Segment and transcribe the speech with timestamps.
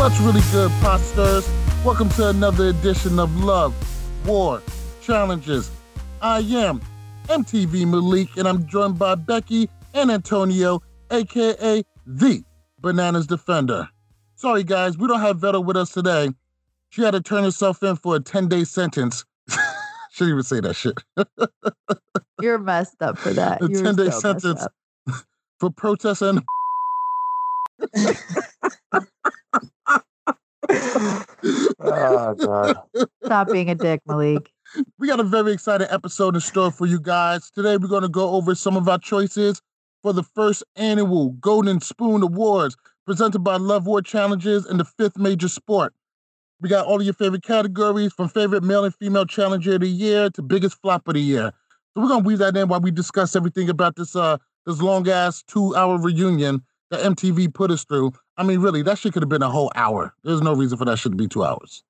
[0.00, 1.46] What's really good, posters?
[1.84, 3.74] Welcome to another edition of Love,
[4.26, 4.62] War,
[5.02, 5.70] Challenges.
[6.22, 6.80] I am
[7.26, 12.42] MTV Malik, and I'm joined by Becky and Antonio, aka the
[12.78, 13.90] Bananas Defender.
[14.36, 16.30] Sorry, guys, we don't have Vetta with us today.
[16.88, 19.26] She had to turn herself in for a 10 day sentence.
[20.12, 20.98] Shouldn't even say that shit.
[22.40, 23.60] You're messed up for that.
[23.62, 24.66] a You're 10 day so sentence
[25.58, 26.42] for protesting.
[31.80, 32.76] Oh god.
[33.24, 34.50] Stop being a dick, Malik.
[34.98, 37.50] We got a very exciting episode in store for you guys.
[37.50, 39.60] Today, we're going to go over some of our choices
[40.02, 45.18] for the first annual Golden Spoon Awards presented by Love War Challenges and the fifth
[45.18, 45.92] major sport.
[46.60, 49.88] We got all of your favorite categories from favorite male and female challenger of the
[49.88, 51.52] year to biggest flop of the year.
[51.94, 54.36] So we're gonna weave that in while we discuss everything about this uh
[54.66, 58.12] this long ass two hour reunion that MTV put us through.
[58.36, 60.14] I mean, really, that shit could have been a whole hour.
[60.24, 61.82] There's no reason for that shit to be two hours.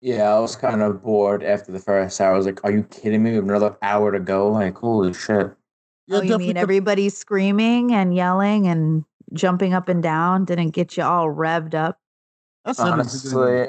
[0.00, 2.34] Yeah, I was kind of bored after the first hour.
[2.34, 3.30] I was like, "Are you kidding me?
[3.30, 5.50] We have another hour to go!" Like, holy shit!
[6.06, 10.44] Yeah, oh, you definitely mean could- everybody screaming and yelling and jumping up and down
[10.44, 11.98] didn't get you all revved up?
[12.64, 12.78] That's.
[12.78, 13.68] Honestly,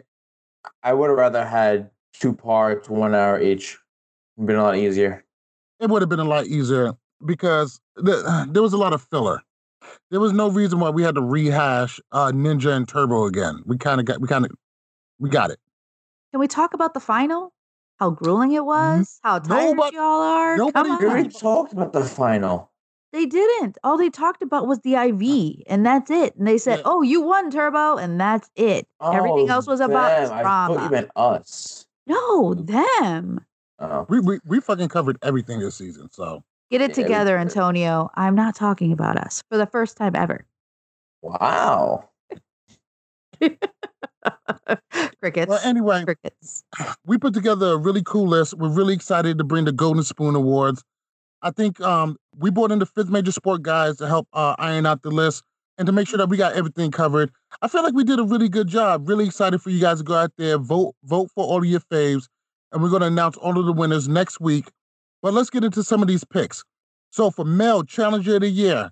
[0.83, 3.77] I would have rather had two parts, one hour each.
[4.37, 5.25] It'd been a lot easier.
[5.79, 6.93] it would have been a lot easier
[7.25, 9.41] because the, there was a lot of filler.
[10.11, 13.61] There was no reason why we had to rehash uh, Ninja and Turbo again.
[13.65, 14.51] We kind of got, we kind of,
[15.19, 15.59] we got it.
[16.31, 17.53] Can we talk about the final?
[17.97, 19.19] How grueling it was?
[19.23, 20.57] How tired nobody- y'all are?
[20.57, 22.71] nobody Come We talked about the final.
[23.11, 23.77] They didn't.
[23.83, 26.35] All they talked about was the IV, and that's it.
[26.35, 26.83] And they said, Yeah.
[26.85, 28.87] "Oh, you won, Turbo," and that's it.
[29.01, 30.31] Everything Oh, else was about them.
[30.31, 30.91] I thought you drama.
[30.91, 31.87] meant us.
[32.05, 33.43] No, them.
[33.79, 34.05] Oh.
[34.09, 36.09] We, we we fucking covered everything this season.
[36.11, 37.37] So Get it together.
[37.37, 38.09] Antonio.
[38.15, 40.45] I'm not talking about us for the first time ever.
[41.21, 42.09] Wow.
[45.21, 45.49] Crickets.
[45.49, 46.63] well, anyway, Crickets.
[47.05, 48.53] we put together a really cool list.
[48.53, 50.83] We're really excited to bring the Golden Spoon Awards.
[51.41, 54.85] I think um, we brought in the fifth major sport guys to help uh, iron
[54.85, 55.43] out the list
[55.77, 57.31] and to make sure that we got everything covered.
[57.61, 59.07] I feel like we did a really good job.
[59.07, 61.79] Really excited for you guys to go out there, vote, vote for all of your
[61.79, 62.27] faves,
[62.71, 64.69] and we're going to announce all of the winners next week.
[65.21, 66.63] But let's get into some of these picks.
[67.11, 68.91] So for male challenger of the year,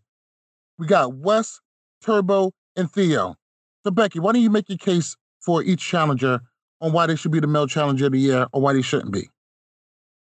[0.77, 1.59] we got Wes,
[2.03, 3.35] Turbo, and Theo.
[3.83, 6.41] So Becky, why don't you make your case for each challenger
[6.81, 9.11] on why they should be the male challenger of the year or why they shouldn't
[9.11, 9.29] be?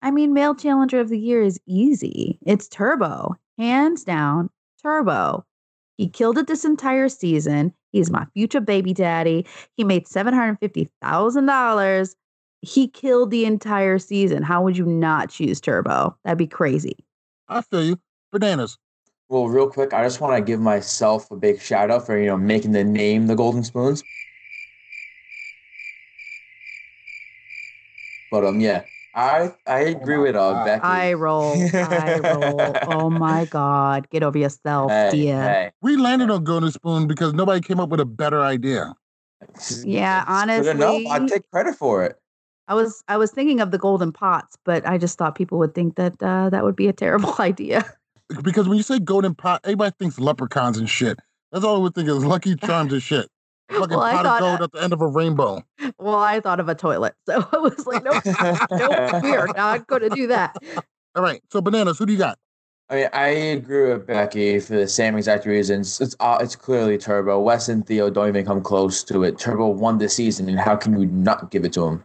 [0.01, 2.37] I mean, male challenger of the year is easy.
[2.45, 4.49] It's Turbo, hands down.
[4.81, 5.45] Turbo.
[5.97, 7.73] He killed it this entire season.
[7.91, 9.45] He's my future baby daddy.
[9.77, 12.15] He made seven hundred fifty thousand dollars.
[12.63, 14.41] He killed the entire season.
[14.41, 16.17] How would you not choose Turbo?
[16.23, 16.95] That'd be crazy.
[17.49, 17.99] I feel you.
[18.31, 18.77] Bananas.
[19.27, 22.27] Well, real quick, I just want to give myself a big shout out for you
[22.27, 24.01] know making the name the Golden Spoons.
[28.31, 28.83] But um, yeah,
[29.13, 30.65] I I agree with uh God.
[30.65, 30.81] Becky.
[30.83, 31.69] I roll.
[31.75, 32.73] I roll.
[32.87, 34.09] Oh my God.
[34.09, 35.41] Get over yourself, Hey, dear.
[35.41, 35.71] hey.
[35.81, 38.93] We landed on Golden Spoon because nobody came up with a better idea.
[39.83, 41.01] Yeah, honestly, good enough.
[41.11, 42.17] I take credit for it.
[42.67, 45.75] I was I was thinking of the golden pots, but I just thought people would
[45.75, 47.85] think that uh, that would be a terrible idea.
[48.41, 51.19] Because when you say golden pot, everybody thinks leprechauns and shit.
[51.51, 53.27] That's all I would think is Lucky Charms and shit.
[53.69, 55.63] Fucking Well, I pot thought, of gold uh, at the end of a rainbow.
[55.99, 58.11] Well, I thought of a toilet, so I was like, no,
[58.71, 60.55] nope, we are not going to do that.
[61.15, 61.41] All right.
[61.51, 62.39] So bananas, who do you got?
[62.89, 66.01] I mean, I agree with Becky for the same exact reasons.
[66.01, 67.39] It's uh, it's clearly Turbo.
[67.39, 69.37] Wes and Theo don't even come close to it.
[69.37, 72.03] Turbo won the season, and how can you not give it to him?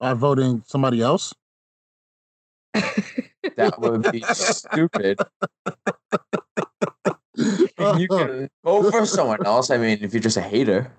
[0.00, 1.32] By voting somebody else?
[3.56, 5.18] That would be stupid.
[7.36, 9.70] you can vote for someone else.
[9.70, 10.92] I mean, if you're just a hater.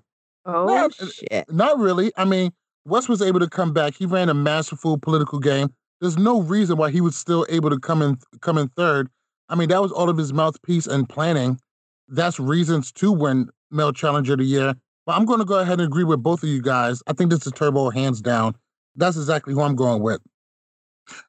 [0.45, 1.51] Oh No, uh, shit!
[1.51, 2.12] Not really.
[2.18, 2.51] I mean,
[2.86, 3.95] Wes was able to come back.
[3.95, 5.74] He ran a masterful political game.
[6.01, 9.09] There's no reason why he was still able to come in come in third.
[9.50, 11.59] I mean, that was all of his mouthpiece and planning.
[12.07, 14.75] That's reasons to win Male Challenger of the Year.
[15.06, 17.01] But I'm going to go ahead and agree with both of you guys.
[17.07, 18.56] I think this is Turbo hands down.
[18.95, 20.21] That's exactly who I'm going with.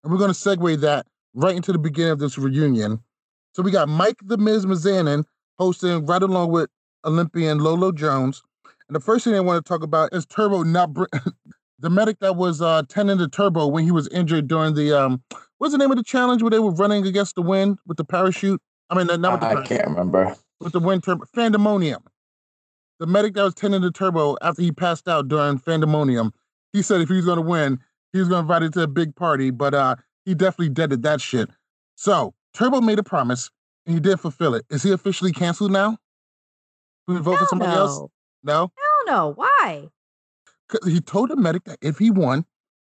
[0.02, 3.00] And we're going to segue that right into the beginning of this reunion.
[3.54, 5.24] So we got Mike the Miz Mizanin
[5.58, 6.70] hosting right along with
[7.04, 8.42] Olympian Lolo Jones.
[8.88, 11.04] And the first thing I want to talk about is Turbo not br-
[11.78, 15.22] the medic that was uh tending to Turbo when he was injured during the um
[15.58, 18.04] what's the name of the challenge where they were running against the wind with the
[18.04, 18.60] parachute?
[18.90, 20.36] I mean, not with the I can't remember.
[20.60, 22.02] with the wind turbo, Fandemonium.
[22.98, 26.30] The medic that was tending to Turbo after he passed out during Fandemonium,
[26.76, 27.80] he said if he was going to win,
[28.12, 31.02] he was going to invite him to a big party, but uh he definitely deaded
[31.04, 31.48] that shit.
[31.94, 33.50] So Turbo made a promise
[33.86, 34.64] and he did fulfill it.
[34.70, 35.96] Is he officially canceled now?
[37.06, 37.78] We vote for Hell somebody no.
[37.78, 38.00] else?
[38.42, 38.72] No.
[38.76, 39.32] Hell no!
[39.34, 39.88] Why?
[40.68, 42.44] Because he told the medic that if he won,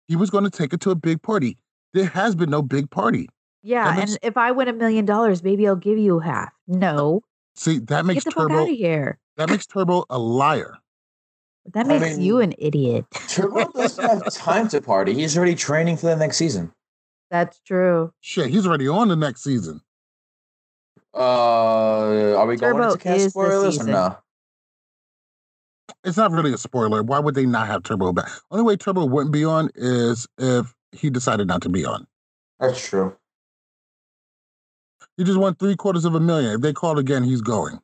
[0.08, 1.58] he was going to take it to a big party.
[1.94, 3.30] There has been no big party.
[3.64, 6.52] Yeah, makes- and if I win a million dollars, maybe I'll give you half.
[6.68, 7.22] No,
[7.56, 9.20] See, that makes get the fuck Turbo out of here.
[9.38, 10.78] that makes Turbo a liar.
[11.74, 13.06] That I makes you an idiot.
[13.28, 15.14] Turbo doesn't have time to party.
[15.14, 16.72] He's already training for the next season.
[17.30, 18.12] That's true.
[18.20, 19.82] Shit, he's already on the next season.
[21.14, 24.18] Uh, are we going Turbo into cast spoilers or no?
[26.04, 27.04] It's not really a spoiler.
[27.04, 28.30] Why would they not have Turbo back?
[28.50, 32.08] Only way Turbo wouldn't be on is if he decided not to be on.
[32.60, 33.16] That's true.
[35.18, 36.54] He just won three quarters of a million.
[36.54, 37.80] If they called again, he's going.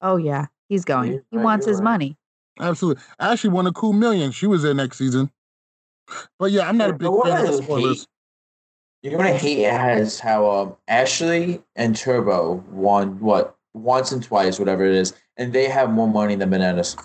[0.00, 1.12] Oh yeah, he's going.
[1.12, 1.84] You're he wants his right.
[1.84, 2.16] money.
[2.60, 3.02] Absolutely.
[3.18, 4.30] Ashley won a cool million.
[4.30, 5.30] She was there next season.
[6.38, 8.06] But yeah, I'm not a big but what fan of I the hate- spoilers.
[9.02, 14.84] You're gonna hate has how um Ashley and Turbo won what once and twice, whatever
[14.84, 16.96] it is, and they have more money than bananas.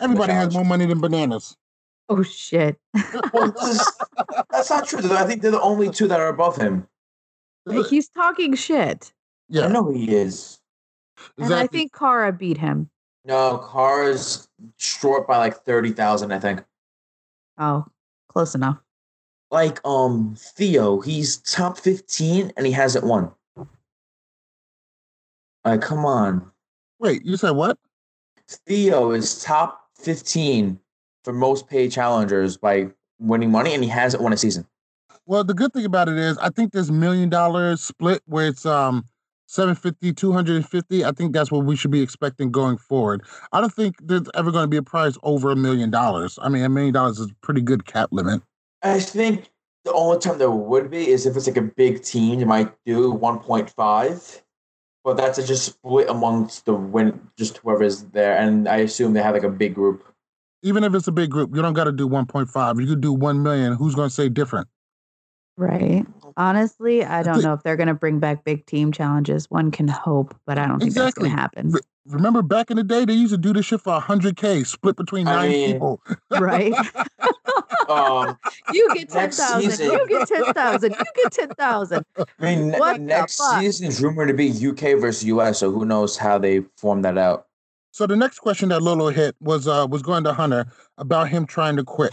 [0.00, 1.56] Everybody has more money than bananas.
[2.08, 2.76] Oh shit!
[3.32, 3.92] Well, this is,
[4.50, 5.00] that's not true.
[5.02, 5.14] though.
[5.16, 6.88] I think they're the only two that are above him.
[7.88, 9.12] He's talking shit,
[9.48, 10.58] Yeah, I know he is.
[11.38, 12.90] and I think Cara beat him.
[13.24, 16.64] No, Cara's short by like thirty thousand, I think.
[17.58, 17.86] Oh,
[18.28, 18.78] close enough.
[19.50, 23.32] Like um Theo, he's top fifteen and he hasn't won.
[25.64, 26.50] Like, come on.
[26.98, 27.78] Wait, you said what?
[28.48, 30.80] Theo is top fifteen
[31.24, 34.66] for most paid challengers by winning money, and he hasn't won a season.
[35.26, 38.66] Well, the good thing about it is I think this million dollar split where it's
[38.66, 39.04] um
[39.50, 43.24] 750, 250, I think that's what we should be expecting going forward.
[43.50, 46.38] I don't think there's ever going to be a prize over a million dollars.
[46.40, 48.42] I mean, a million dollars is a pretty good cap limit.
[48.84, 49.50] I think
[49.84, 52.72] the only time there would be is if it's like a big team, they might
[52.86, 54.40] do one point five.
[55.02, 59.22] But that's a just split amongst the win, just whoever's there, and I assume they
[59.22, 60.04] have like a big group.
[60.62, 62.80] Even if it's a big group, you don't got to do 1.5.
[62.80, 63.72] You could do 1 million.
[63.72, 64.68] Who's going to say different?
[65.56, 66.06] Right.
[66.36, 69.46] Honestly, I don't know if they're going to bring back big team challenges.
[69.50, 71.28] One can hope, but I don't think that's Exactly.
[71.28, 71.70] going to happen.
[71.72, 74.96] Re- Remember back in the day, they used to do this shit for 100K, split
[74.96, 76.00] between I nine mean- people.
[76.40, 76.72] right?
[77.88, 78.36] Um,
[78.72, 79.84] You get Next 10,000.
[79.92, 80.92] You get 10,000.
[80.92, 82.04] You get 10,000.
[82.18, 83.60] I mean, What next fuck?
[83.60, 87.18] season is rumored to be UK versus US, so who knows how they form that
[87.18, 87.46] out.
[87.92, 91.44] So the next question that Lolo hit was uh was going to Hunter about him
[91.46, 92.12] trying to quit.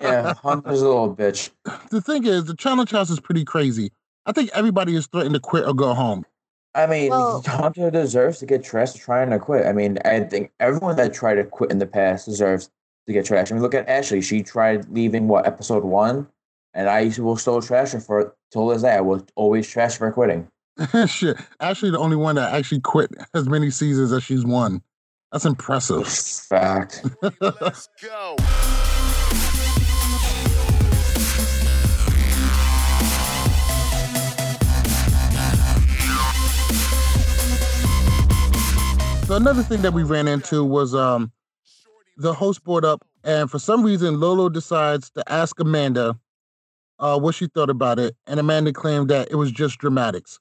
[0.00, 1.50] Yeah, Hunter's a little bitch.
[1.90, 3.92] The thing is, the challenge house is pretty crazy.
[4.26, 6.24] I think everybody is threatened to quit or go home.
[6.74, 9.66] I mean, Well- Hunter deserves to get trashed trying to quit.
[9.66, 12.70] I mean, I think everyone that tried to quit in the past deserves
[13.06, 13.52] to get trashed.
[13.52, 14.20] I mean, look at Ashley.
[14.22, 16.26] She tried leaving what episode one,
[16.72, 18.94] and I will still trash her for till this day.
[18.96, 20.48] I will always trash her for quitting.
[21.06, 21.36] Shit.
[21.60, 24.82] Actually, the only one that actually quit as many seasons as she's won.
[25.30, 26.08] That's impressive.
[26.08, 27.04] Fact.
[27.40, 28.36] Let's go.
[39.26, 41.32] So another thing that we ran into was um
[42.18, 46.18] the host brought up, and for some reason Lolo decides to ask Amanda
[46.98, 50.38] uh what she thought about it, and Amanda claimed that it was just dramatics.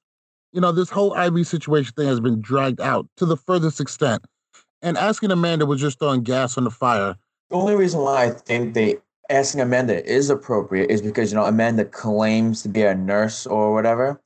[0.51, 4.25] You know, this whole IV situation thing has been dragged out to the furthest extent.
[4.81, 7.15] And asking Amanda was just throwing gas on the fire.
[7.49, 8.97] The only reason why I think they
[9.29, 13.73] asking Amanda is appropriate is because you know Amanda claims to be a nurse or
[13.73, 14.19] whatever.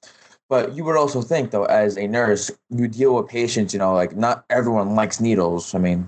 [0.50, 3.74] But you would also think though, as a nurse, you deal with patients.
[3.74, 5.76] You know, like not everyone likes needles.
[5.76, 6.08] I mean,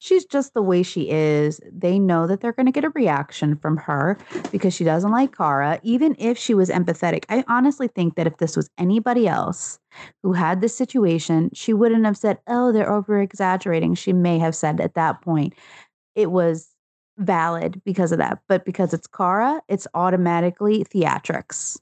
[0.00, 1.60] she's just the way she is.
[1.70, 4.18] They know that they're going to get a reaction from her
[4.50, 7.24] because she doesn't like Cara, even if she was empathetic.
[7.28, 9.78] I honestly think that if this was anybody else
[10.22, 13.94] who had this situation, she wouldn't have said, Oh, they're over exaggerating.
[13.94, 15.54] She may have said at that point,
[16.14, 16.68] it was
[17.18, 18.40] valid because of that.
[18.48, 21.78] But because it's Cara, it's automatically theatrics.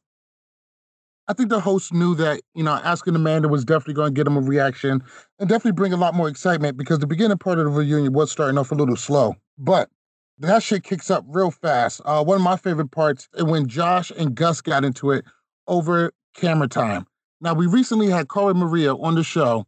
[1.29, 4.27] I think the host knew that, you know, asking Amanda was definitely going to get
[4.27, 5.03] him a reaction
[5.39, 8.33] and definitely bring a lot more excitement because the beginning part of the reunion was
[8.33, 9.37] starting off a little slow.
[9.59, 9.91] But
[10.39, 12.01] that shit kicks up real fast.
[12.07, 15.27] Uh, one of my favorite parts is when Josh and Gus got into it
[15.67, 17.07] over camera time.
[17.43, 19.67] Now, we recently had Cara Maria on the show,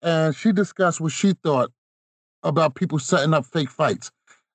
[0.00, 1.70] and she discussed what she thought
[2.42, 4.10] about people setting up fake fights.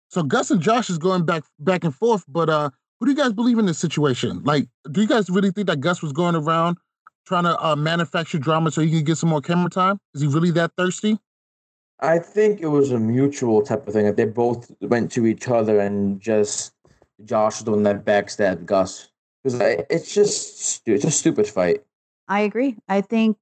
[0.09, 3.18] So Gus and Josh is going back back and forth, but uh, who do you
[3.18, 4.44] guys believe in this situation?
[4.44, 6.77] Like, do you guys really think that Gus was going around
[7.25, 10.00] trying to uh, manufacture drama so he can get some more camera time?
[10.13, 11.18] Is he really that thirsty?
[12.00, 14.06] I think it was a mutual type of thing.
[14.06, 16.74] That they both went to each other and just
[17.25, 19.10] Josh was the one that backstabbed Gus
[19.44, 21.84] because it's just it's a stupid fight.
[22.27, 22.75] I agree.
[22.88, 23.38] I think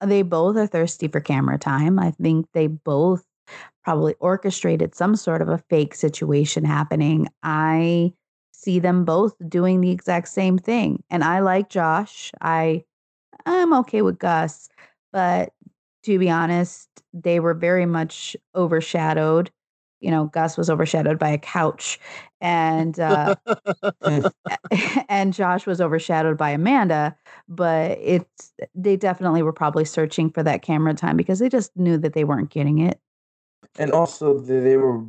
[0.00, 1.98] they both are thirsty for camera time.
[1.98, 3.24] I think they both
[3.84, 7.28] probably orchestrated some sort of a fake situation happening.
[7.42, 8.12] I
[8.64, 11.02] see them both doing the exact same thing.
[11.10, 12.32] And I like Josh.
[12.40, 12.84] I
[13.46, 14.68] I'm okay with Gus,
[15.12, 15.52] but
[16.04, 19.50] to be honest, they were very much overshadowed.
[20.00, 21.98] You know, Gus was overshadowed by a couch,
[22.40, 23.34] and uh,
[25.08, 27.16] and Josh was overshadowed by Amanda.
[27.48, 31.96] But it's they definitely were probably searching for that camera time because they just knew
[31.98, 33.00] that they weren't getting it.
[33.78, 35.02] And also, they were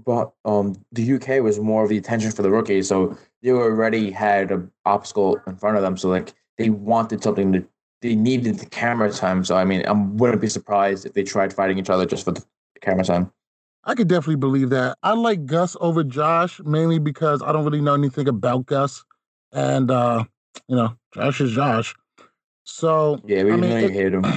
[0.45, 4.51] um the UK was more of the attention for the rookies, so they already had
[4.51, 5.95] an obstacle in front of them.
[5.97, 7.65] So like they wanted something to,
[8.01, 9.45] they needed the camera time.
[9.45, 12.31] So I mean, I wouldn't be surprised if they tried fighting each other just for
[12.31, 12.43] the
[12.81, 13.31] camera time.
[13.83, 14.97] I could definitely believe that.
[15.03, 19.05] I like Gus over Josh mainly because I don't really know anything about Gus,
[19.51, 20.23] and uh,
[20.67, 21.93] you know, Josh is Josh.
[22.63, 24.25] So yeah, we I mean, know you it, hate him.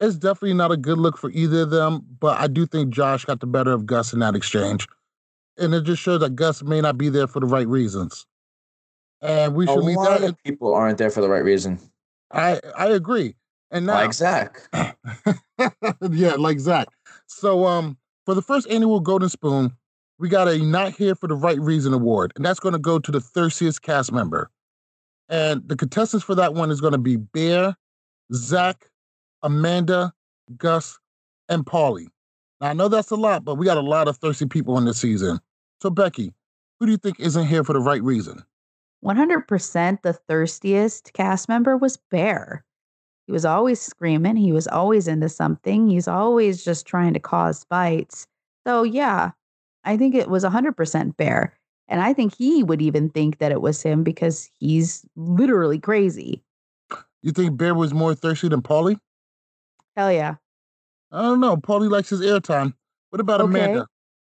[0.00, 3.24] It's definitely not a good look for either of them, but I do think Josh
[3.24, 4.88] got the better of Gus in that exchange.
[5.56, 8.26] And it just shows that Gus may not be there for the right reasons.
[9.22, 10.30] And we should a leave lot that.
[10.30, 11.78] Of people aren't there for the right reason.
[12.32, 13.36] I I agree.
[13.70, 14.68] And now, like Zach.
[16.10, 16.88] yeah, like Zach.
[17.26, 19.72] So um for the first annual Golden Spoon,
[20.18, 22.98] we got a not here for the right reason award, and that's going to go
[22.98, 24.50] to the thirstiest cast member.
[25.28, 27.74] And the contestants for that one is going to be Bear,
[28.34, 28.90] Zach,
[29.42, 30.12] Amanda,
[30.56, 30.98] Gus,
[31.48, 32.08] and Paulie.
[32.60, 34.84] Now, I know that's a lot, but we got a lot of thirsty people in
[34.84, 35.40] this season.
[35.80, 36.32] So, Becky,
[36.78, 38.44] who do you think isn't here for the right reason?
[39.04, 42.64] 100% the thirstiest cast member was Bear.
[43.26, 44.36] He was always screaming.
[44.36, 45.88] He was always into something.
[45.88, 48.26] He's always just trying to cause fights.
[48.66, 49.30] So, yeah,
[49.84, 51.54] I think it was 100% Bear.
[51.88, 56.42] And I think he would even think that it was him because he's literally crazy.
[57.22, 58.98] You think Bear was more thirsty than Paulie?
[59.96, 60.36] Hell yeah.
[61.10, 61.56] I don't know.
[61.56, 62.74] Paulie likes his airtime.
[63.10, 63.50] What about okay.
[63.50, 63.86] Amanda?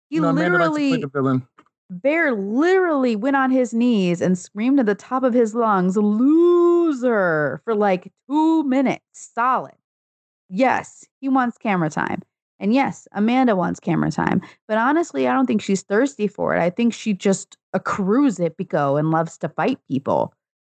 [0.08, 1.42] He you know, literally, Amanda likes
[1.90, 7.60] Bear literally went on his knees and screamed at the top of his lungs, loser,
[7.64, 9.74] for like two minutes solid.
[10.48, 12.22] Yes, he wants camera time.
[12.60, 14.40] And yes, Amanda wants camera time.
[14.68, 16.60] But honestly, I don't think she's thirsty for it.
[16.60, 20.32] I think she just accrues it because and loves to fight people.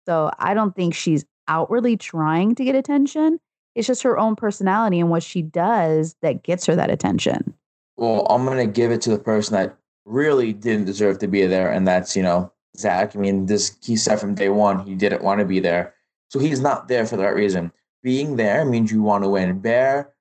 [0.06, 3.38] So I don't think she's outwardly trying to get attention.
[3.74, 7.54] It's just her own personality and what she does that gets her that attention.
[7.96, 11.46] Well, I'm going to give it to the person that really didn't deserve to be
[11.46, 13.14] there, and that's, you know, Zach.
[13.14, 15.94] I mean, this he said from day one he didn't want to be there.
[16.28, 17.72] So he's not there for the right reason.
[18.02, 19.60] Being there means you want to win.
[19.60, 20.12] Bear,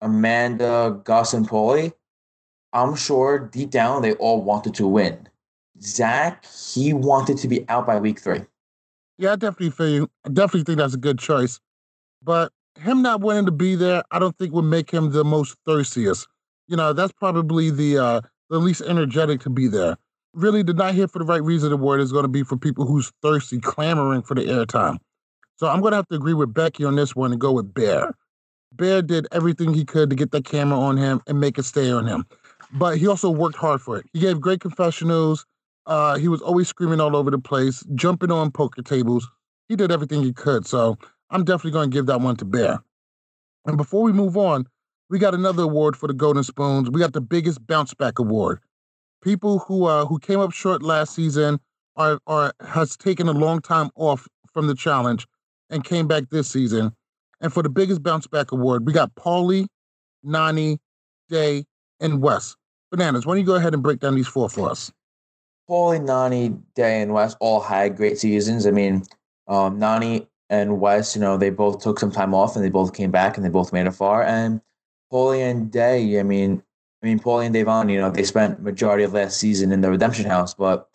[0.00, 1.92] Amanda, Gus, and Paulie,
[2.72, 5.28] I'm sure deep down they all wanted to win.
[5.80, 8.42] Zach, he wanted to be out by week three.
[9.16, 10.10] Yeah, I definitely feel you.
[10.24, 11.60] I definitely think that's a good choice.
[12.22, 15.56] But him not wanting to be there, I don't think would make him the most
[15.64, 16.26] thirstiest.
[16.66, 18.20] You know, that's probably the uh
[18.50, 19.96] the least energetic to be there.
[20.34, 22.56] Really, the not here for the right reason the award is going to be for
[22.56, 24.98] people who's thirsty, clamoring for the airtime.
[25.56, 27.72] So I'm going to have to agree with Becky on this one and go with
[27.72, 28.14] Bear.
[28.72, 31.92] Bear did everything he could to get that camera on him and make it stay
[31.92, 32.26] on him.
[32.72, 34.06] But he also worked hard for it.
[34.12, 35.46] He gave great confessionals.
[35.86, 39.30] Uh, he was always screaming all over the place, jumping on poker tables.
[39.68, 40.66] He did everything he could.
[40.66, 40.98] So
[41.30, 42.82] I'm definitely going to give that one to Bear.
[43.66, 44.66] And before we move on,
[45.10, 46.90] we got another award for the Golden Spoons.
[46.90, 48.60] We got the biggest bounce back award.
[49.22, 51.60] People who uh who came up short last season
[51.96, 55.26] are are has taken a long time off from the challenge
[55.70, 56.94] and came back this season.
[57.40, 59.66] And for the biggest bounce back award, we got Paulie,
[60.24, 60.78] Nany,
[61.28, 61.64] Day,
[62.00, 62.56] and Wes.
[62.90, 64.92] Bananas, why don't you go ahead and break down these four for us?
[65.68, 68.66] Paulie, Nany, Day, and Wes all had great seasons.
[68.66, 69.02] I mean,
[69.48, 72.94] um, Nany and Wes, you know, they both took some time off and they both
[72.94, 74.22] came back and they both made it far.
[74.22, 74.60] And
[75.14, 76.60] Paulie and Day, I mean,
[77.00, 79.88] I mean, Paulie and Da'Vonne, you know, they spent majority of last season in the
[79.88, 80.88] redemption house, but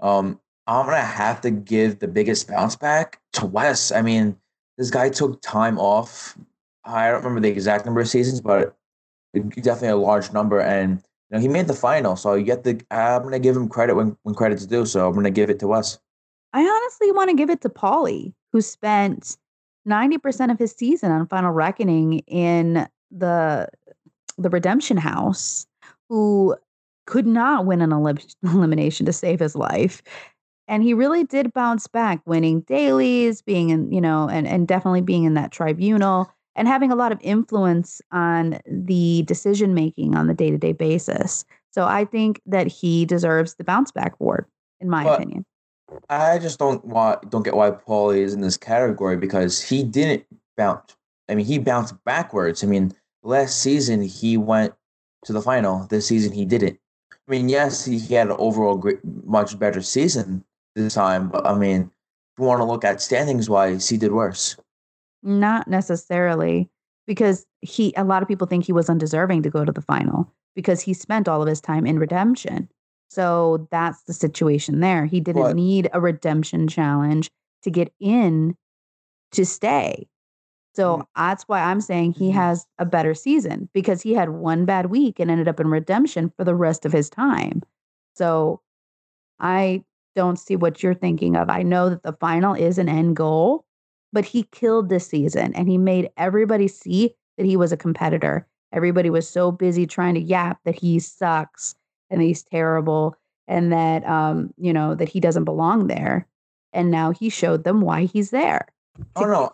[0.00, 3.92] um, I'm gonna have to give the biggest bounce back to Wes.
[3.92, 4.38] I mean,
[4.78, 6.38] this guy took time off.
[6.84, 8.74] I don't remember the exact number of seasons, but
[9.34, 10.60] definitely a large number.
[10.60, 12.80] And you know, he made the final, so you get the.
[12.90, 14.86] I'm gonna give him credit when when credit's due.
[14.86, 15.98] So I'm gonna give it to Wes.
[16.54, 19.36] I honestly want to give it to Paulie, who spent
[19.86, 23.68] 90% of his season on Final Reckoning in the
[24.36, 25.66] the Redemption House,
[26.08, 26.56] who
[27.06, 30.02] could not win an elim- elimination to save his life.
[30.68, 35.00] And he really did bounce back, winning dailies, being in, you know, and, and definitely
[35.00, 40.26] being in that tribunal and having a lot of influence on the decision making on
[40.26, 41.44] the day to day basis.
[41.70, 44.44] So I think that he deserves the bounce back award,
[44.80, 45.46] in my but opinion.
[46.10, 50.26] I just don't want don't get why Paulie is in this category because he didn't
[50.56, 50.96] bounce.
[51.30, 52.64] I mean, he bounced backwards.
[52.64, 54.74] I mean, last season he went
[55.24, 55.86] to the final.
[55.86, 56.78] This season he didn't.
[57.12, 60.44] I mean, yes, he had an overall great, much better season
[60.74, 64.12] this time, but I mean, if you want to look at standings wise, he did
[64.12, 64.56] worse.
[65.22, 66.70] Not necessarily,
[67.06, 67.92] because he.
[67.96, 70.94] A lot of people think he was undeserving to go to the final because he
[70.94, 72.68] spent all of his time in redemption.
[73.10, 75.06] So that's the situation there.
[75.06, 77.30] He didn't need a redemption challenge
[77.62, 78.56] to get in
[79.32, 80.06] to stay.
[80.78, 81.02] So mm-hmm.
[81.16, 82.38] that's why I'm saying he mm-hmm.
[82.38, 86.32] has a better season because he had one bad week and ended up in redemption
[86.36, 87.62] for the rest of his time.
[88.14, 88.60] So
[89.40, 89.82] I
[90.14, 91.50] don't see what you're thinking of.
[91.50, 93.64] I know that the final is an end goal,
[94.12, 98.46] but he killed this season and he made everybody see that he was a competitor.
[98.72, 101.74] Everybody was so busy trying to yap that he sucks
[102.08, 103.16] and he's terrible
[103.48, 106.28] and that um, you know, that he doesn't belong there.
[106.72, 108.68] And now he showed them why he's there.
[109.16, 109.52] Oh no,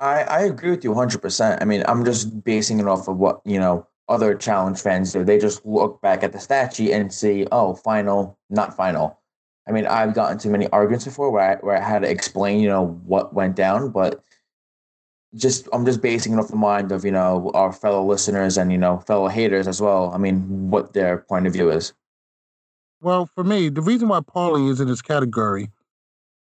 [0.00, 1.58] I, I agree with you 100%.
[1.60, 5.24] I mean, I'm just basing it off of what, you know, other challenge fans do.
[5.24, 9.18] They just look back at the stat sheet and see, oh, final, not final.
[9.68, 12.60] I mean, I've gotten to many arguments before where I, where I had to explain,
[12.60, 14.22] you know, what went down, but
[15.34, 18.72] just I'm just basing it off the mind of, you know, our fellow listeners and,
[18.72, 20.10] you know, fellow haters as well.
[20.14, 21.92] I mean, what their point of view is.
[23.02, 25.70] Well, for me, the reason why Paulie is in this category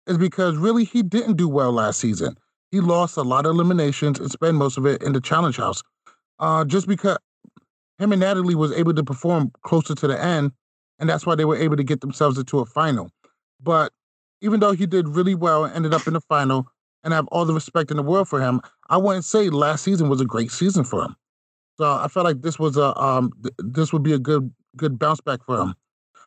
[0.05, 2.35] is because really he didn't do well last season
[2.73, 5.83] he lost a lot of eliminations and spent most of it in the challenge house.
[6.39, 7.19] Uh, just because
[7.99, 10.51] him and Natalie was able to perform closer to the end,
[10.97, 13.11] and that's why they were able to get themselves into a final.
[13.61, 13.93] But
[14.41, 16.65] even though he did really well and ended up in the final,
[17.03, 18.59] and I have all the respect in the world for him,
[18.89, 21.15] I wouldn't say last season was a great season for him.
[21.77, 24.97] So I felt like this was a um th- this would be a good good
[24.97, 25.75] bounce back for him.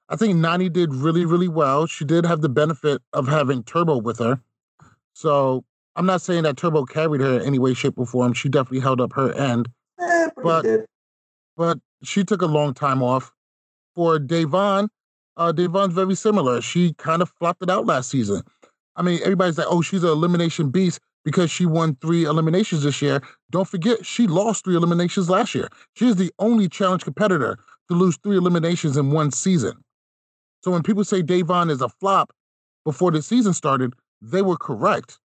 [0.08, 1.86] I think Nany did really really well.
[1.86, 4.40] She did have the benefit of having Turbo with her,
[5.12, 5.64] so
[5.96, 8.34] I'm not saying that Turbo carried her in any way, shape, or form.
[8.34, 9.68] She definitely held up her end.
[9.98, 10.86] Eh, but good.
[11.56, 13.32] but she took a long time off.
[13.94, 14.88] For Da'Vonne,
[15.38, 16.60] uh, Da'Vonne's very similar.
[16.60, 18.42] She kind of flopped it out last season.
[18.94, 23.00] I mean, everybody's like, oh, she's an elimination beast because she won three eliminations this
[23.00, 23.22] year.
[23.50, 25.70] Don't forget, she lost three eliminations last year.
[25.94, 29.72] She is the only challenge competitor to lose three eliminations in one season.
[30.62, 32.32] So when people say Da'Vonne is a flop
[32.84, 35.18] before the season started, they were correct.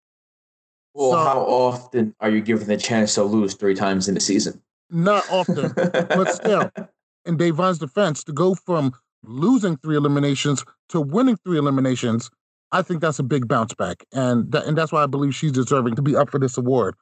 [0.94, 4.20] Well, so, how often are you given the chance to lose three times in the
[4.20, 4.62] season?
[4.90, 6.70] Not often, but still,
[7.26, 12.30] in Da'Vonne's defense, to go from losing three eliminations to winning three eliminations,
[12.72, 15.52] I think that's a big bounce back, and that, and that's why I believe she's
[15.52, 16.96] deserving to be up for this award.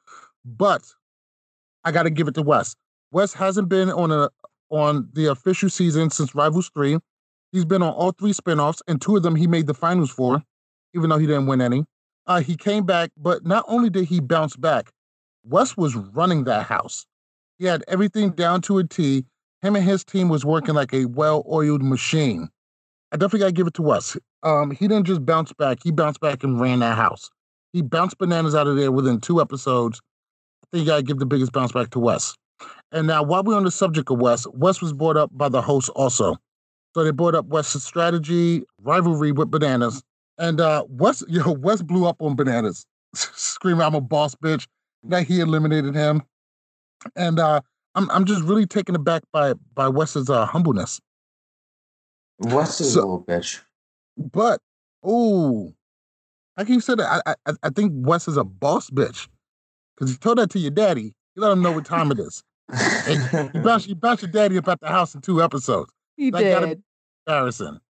[0.44, 0.82] But
[1.84, 2.76] I got to give it to Wes.
[3.12, 4.28] Wes hasn't been on a
[4.70, 6.98] on the official season since Rivals Three.
[7.52, 10.42] He's been on all three spinoffs, and two of them he made the finals for,
[10.94, 11.84] even though he didn't win any.
[12.26, 14.90] Uh, he came back, but not only did he bounce back,
[15.44, 17.06] Wes was running that house.
[17.58, 19.24] He had everything down to a T.
[19.62, 22.48] Him and his team was working like a well-oiled machine.
[23.12, 24.16] I definitely gotta give it to Wes.
[24.42, 27.30] Um, he didn't just bounce back; he bounced back and ran that house.
[27.72, 30.00] He bounced bananas out of there within two episodes.
[30.62, 32.34] I think you gotta give the biggest bounce back to Wes.
[32.92, 35.62] And now, while we're on the subject of Wes, Wes was brought up by the
[35.62, 36.36] host also.
[36.94, 40.02] So they brought up Wes's strategy, rivalry with bananas,
[40.40, 44.66] and uh Wes, you know, Wes blew up on bananas, screaming, I'm a boss bitch.
[45.04, 46.22] That he eliminated him.
[47.14, 47.60] And uh
[47.94, 51.00] I'm I'm just really taken aback by by Wes's uh humbleness.
[52.38, 53.60] Wes is so, a little bitch.
[54.16, 54.60] But
[55.02, 55.72] oh,
[56.56, 57.22] how can you say that?
[57.26, 59.28] I I, I think Wes is a boss bitch.
[59.96, 61.14] Because you told that to your daddy.
[61.34, 62.42] You let him know what time it is.
[63.06, 65.92] you bounce you bounce your daddy up at the house in two episodes.
[66.16, 66.82] He That gotta did.
[67.26, 67.80] Embarrassing.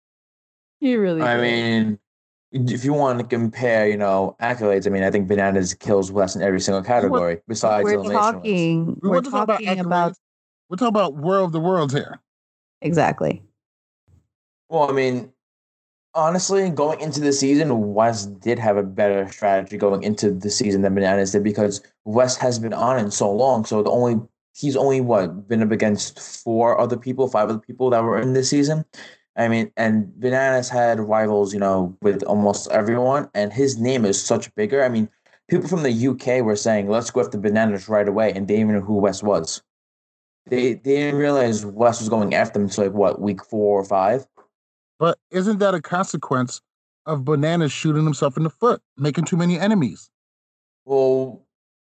[0.80, 1.42] He really I did.
[1.42, 1.98] mean,
[2.52, 6.34] if you want to compare, you know, accolades, I mean, I think Bananas kills Wes
[6.34, 8.86] in every single category besides we're elimination talking.
[8.86, 10.16] We We're want to about talking about.
[10.68, 12.20] We're talking about World of the Worlds here.
[12.80, 13.42] exactly.
[14.68, 15.32] Well, I mean,
[16.14, 20.82] honestly, going into the season, Wes did have a better strategy going into the season
[20.82, 23.64] than Bananas did because Wes has been on it so long.
[23.64, 24.20] So the only
[24.54, 28.32] he's only what been up against four other people, five other people that were in
[28.32, 28.84] this season.
[29.36, 34.22] I mean, and Bananas had rivals, you know, with almost everyone, and his name is
[34.22, 34.84] such bigger.
[34.84, 35.08] I mean,
[35.48, 38.70] people from the UK were saying, "Let's go after Bananas right away," and they didn't
[38.70, 39.62] even know who Wes was.
[40.46, 43.84] They they didn't realize Wes was going after them until like what week four or
[43.84, 44.26] five.
[44.98, 46.60] But isn't that a consequence
[47.06, 50.10] of Bananas shooting himself in the foot, making too many enemies?
[50.84, 51.42] Well,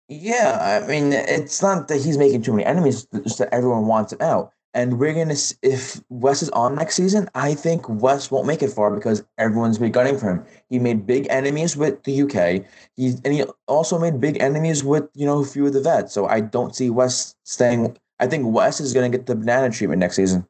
[0.09, 3.87] yeah, I mean, it's not that he's making too many enemies, it's just that everyone
[3.87, 4.53] wants him out.
[4.77, 8.69] And we're gonna, if Wes is on next season, I think Wes won't make it
[8.69, 10.45] far because everyone's been gunning for him.
[10.69, 12.63] He made big enemies with the UK.
[12.95, 16.13] He and he also made big enemies with you know a few of the vets.
[16.13, 17.97] So I don't see Wes staying.
[18.19, 20.45] I think Wes is gonna get the banana treatment next season.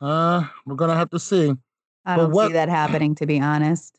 [0.00, 1.54] Uh, we're gonna have to see.
[2.04, 3.98] I But don't what- see that happening, to be honest.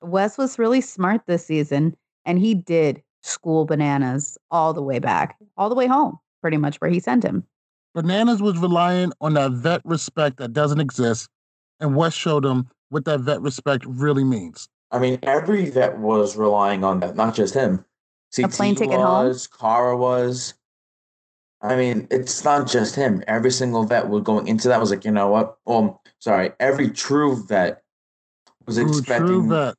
[0.00, 5.36] Wes was really smart this season, and he did school bananas all the way back,
[5.58, 7.44] all the way home, pretty much where he sent him.
[7.94, 11.28] Bananas was relying on that vet respect that doesn't exist,
[11.80, 14.68] and Wes showed him what that vet respect really means.
[14.90, 17.84] I mean, every vet was relying on that, not just him.
[18.30, 19.26] See, a plane CT ticket home?
[19.26, 20.54] was, Cara was.
[21.62, 23.22] I mean, it's not just him.
[23.26, 25.58] Every single vet was going into that was like, you know what?
[25.66, 27.82] Um, sorry, every true vet
[28.66, 29.26] was Ooh, expecting.
[29.26, 29.74] true vet.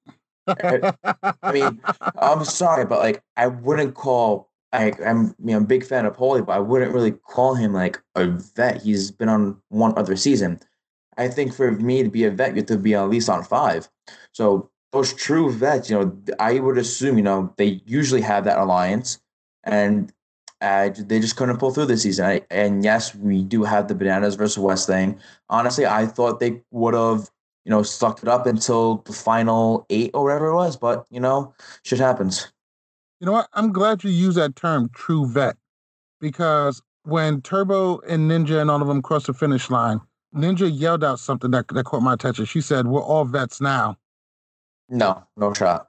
[0.48, 1.82] I mean,
[2.18, 4.51] I'm sorry, but like, I wouldn't call.
[4.74, 7.74] I, I'm, you know, a big fan of Paulie, but I wouldn't really call him
[7.74, 8.82] like a vet.
[8.82, 10.60] He's been on one other season.
[11.18, 13.44] I think for me to be a vet, you have to be at least on
[13.44, 13.90] five.
[14.32, 18.58] So those true vets, you know, I would assume, you know, they usually have that
[18.58, 19.20] alliance,
[19.64, 20.12] and
[20.62, 22.26] uh, they just couldn't pull through this season.
[22.26, 25.20] I, and yes, we do have the bananas versus Wes thing.
[25.50, 27.30] Honestly, I thought they would have,
[27.66, 31.20] you know, stuck it up until the final eight or whatever it was, but you
[31.20, 31.54] know,
[31.84, 32.52] shit happens.
[33.22, 33.50] You know what?
[33.54, 35.56] I'm glad you use that term, true vet,
[36.20, 40.02] because when Turbo and Ninja and all of them crossed the finish line,
[40.36, 42.46] Ninja yelled out something that, that caught my attention.
[42.46, 43.96] She said, We're all vets now.
[44.90, 45.88] No, no shot.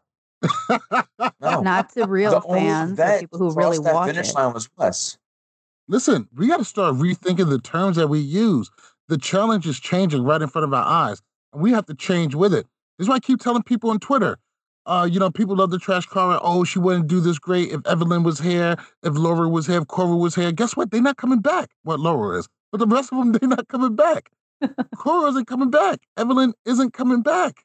[1.41, 1.61] No.
[1.61, 4.35] Not to real The fans or vet people who really that watch finish it.
[4.35, 5.17] line was Wes.
[5.89, 8.71] Listen, we got to start rethinking the terms that we use.
[9.09, 12.35] The challenge is changing right in front of our eyes, and we have to change
[12.35, 12.67] with it.
[12.99, 14.39] This is why I keep telling people on Twitter.
[14.87, 16.41] Uh, you know, people love the trash car.
[16.43, 19.87] Oh, she wouldn't do this great if Evelyn was here, if Laurel was here, if
[19.87, 20.51] Cora was here.
[20.51, 20.91] Guess what?
[20.91, 21.71] They're not coming back.
[21.85, 24.31] What Laurel is, but the rest of them, they're not coming back.
[24.97, 26.01] Cora isn't coming back.
[26.17, 27.65] Evelyn isn't coming back.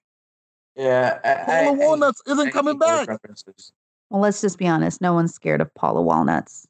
[0.76, 3.08] Yeah, I, Paula I- Walnuts I isn't hate coming back.
[4.10, 5.02] Well, let's just be honest.
[5.02, 6.68] No one's scared of Paula Walnuts.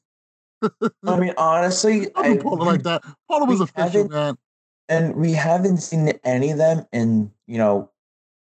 [1.06, 3.02] I mean, honestly, Don't I, do Paula like that.
[3.28, 4.36] Paula was we official, man.
[4.88, 7.90] and we haven't seen any of them in you know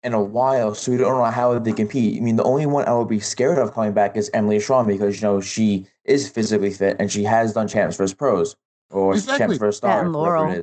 [0.02, 2.16] in a while, so we don't know how they compete.
[2.16, 4.86] I mean, the only one I would be scared of coming back is Emily Schromm
[4.86, 8.54] because you know she is physically fit and she has done champs versus pros
[8.90, 9.38] or Exactly.
[9.38, 10.52] champs versus stars, and whatever Laurel.
[10.52, 10.58] it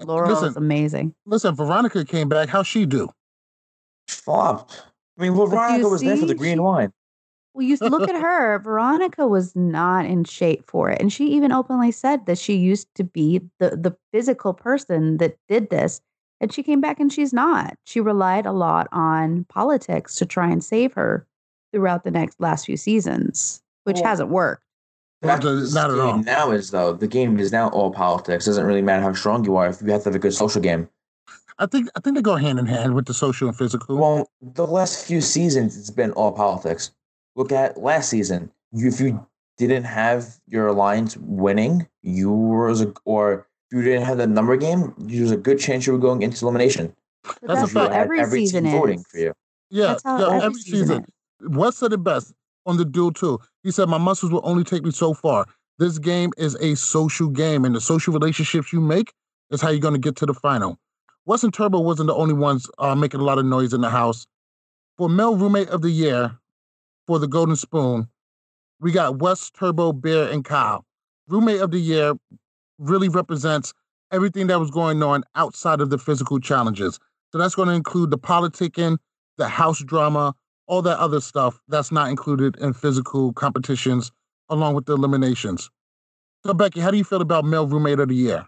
[0.00, 0.06] is.
[0.06, 1.14] Laurel is Listen, amazing.
[1.26, 1.54] listen.
[1.54, 2.48] Veronica came back.
[2.48, 3.10] How'd she do?
[4.08, 4.82] Flopped.
[5.18, 6.92] I mean, well, But do you Veronica was there for the green She- wine.
[7.54, 8.58] Well, you look at her.
[8.58, 12.88] Veronica was not in shape for it, and she even openly said that she used
[12.96, 16.00] to be the the physical person that did this,
[16.44, 17.74] and she came back and she's not.
[17.84, 21.26] She relied a lot on politics to try and save her
[21.72, 24.62] throughout the next last few seasons, which Well, hasn't worked.
[25.22, 26.18] Well, That's what the- not at all.
[26.18, 28.46] Now is though the game is now all politics.
[28.46, 30.34] It Doesn't really matter how strong you are if you have to have a good
[30.34, 30.86] social game.
[31.58, 33.96] I think I think they go hand in hand with the social and physical.
[33.96, 36.90] Well, the last few seasons, it's been all politics.
[37.36, 38.50] Look at last season.
[38.74, 39.26] If you
[39.56, 43.40] didn't have your alliance winning, you was a, or if
[43.72, 46.44] you didn't have the number game, there was a good chance you were going into
[46.44, 46.94] elimination.
[47.42, 47.94] That's a that's how fact.
[47.94, 48.80] every, every season team is.
[48.80, 49.32] voting for you.
[49.70, 51.04] yeah, That's yeah, every, every season, season.
[51.40, 51.48] is.
[51.56, 52.32] Wes said it best
[52.66, 53.38] on the duel too.
[53.62, 55.46] He said, "My muscles will only take me so far.
[55.78, 59.12] This game is a social game, and the social relationships you make
[59.50, 60.78] is how you're going to get to the final."
[61.26, 63.90] Wes and Turbo wasn't the only ones uh, making a lot of noise in the
[63.90, 64.26] house.
[64.98, 66.38] For male roommate of the year,
[67.06, 68.08] for the Golden Spoon,
[68.80, 70.84] we got Wes, Turbo, Bear, and Kyle.
[71.26, 72.12] Roommate of the year
[72.78, 73.72] really represents
[74.10, 76.98] everything that was going on outside of the physical challenges.
[77.32, 78.98] So that's going to include the politicking,
[79.38, 80.34] the house drama,
[80.66, 84.12] all that other stuff that's not included in physical competitions,
[84.48, 85.70] along with the eliminations.
[86.46, 88.46] So, Becky, how do you feel about male roommate of the year?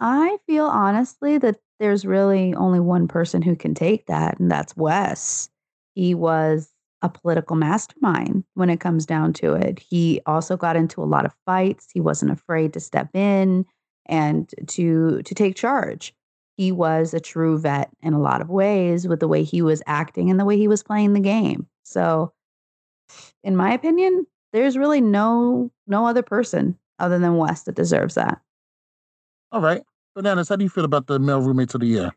[0.00, 4.76] I feel honestly that there's really only one person who can take that, and that's
[4.76, 5.48] Wes.
[5.94, 6.70] He was
[7.02, 9.78] a political mastermind when it comes down to it.
[9.78, 11.88] He also got into a lot of fights.
[11.92, 13.64] He wasn't afraid to step in
[14.06, 16.14] and to to take charge.
[16.56, 19.82] He was a true vet in a lot of ways with the way he was
[19.86, 21.68] acting and the way he was playing the game.
[21.84, 22.32] So
[23.44, 28.40] in my opinion, there's really no no other person other than Wes that deserves that.
[29.52, 29.82] All right.
[30.14, 32.12] Bananas, how do you feel about the male roommates of the year?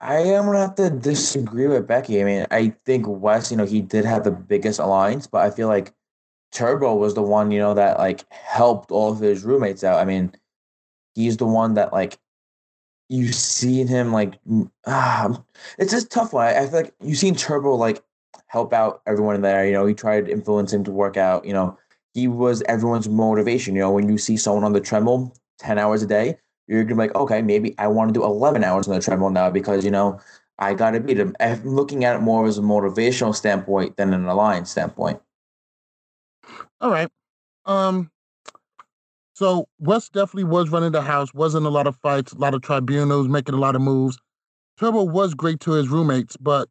[0.00, 2.20] I am gonna have to disagree with Becky.
[2.20, 5.50] I mean, I think Wes, you know, he did have the biggest alliance, but I
[5.50, 5.92] feel like
[6.52, 9.98] Turbo was the one, you know, that like helped all of his roommates out.
[9.98, 10.32] I mean,
[11.14, 12.18] he's the one that like
[13.08, 14.38] you've seen him like
[14.86, 15.42] ah,
[15.78, 16.46] it's just tough one.
[16.46, 18.02] I, I feel like you've seen Turbo like
[18.46, 19.66] help out everyone there.
[19.66, 21.44] You know, he tried to influence him to work out.
[21.44, 21.76] You know,
[22.14, 23.74] he was everyone's motivation.
[23.74, 26.94] You know, when you see someone on the treadmill ten hours a day, you're gonna
[26.94, 29.84] be like, okay, maybe I want to do 11 hours on the treadmill now because
[29.84, 30.20] you know
[30.58, 31.34] I got to beat him.
[31.40, 35.20] I'm looking at it more as a motivational standpoint than an alliance standpoint.
[36.80, 37.08] All right.
[37.64, 38.10] Um.
[39.34, 41.32] So Wes definitely was running the house.
[41.32, 44.18] Wasn't a lot of fights, a lot of tribunals, making a lot of moves.
[44.78, 46.68] Turbo was great to his roommates, but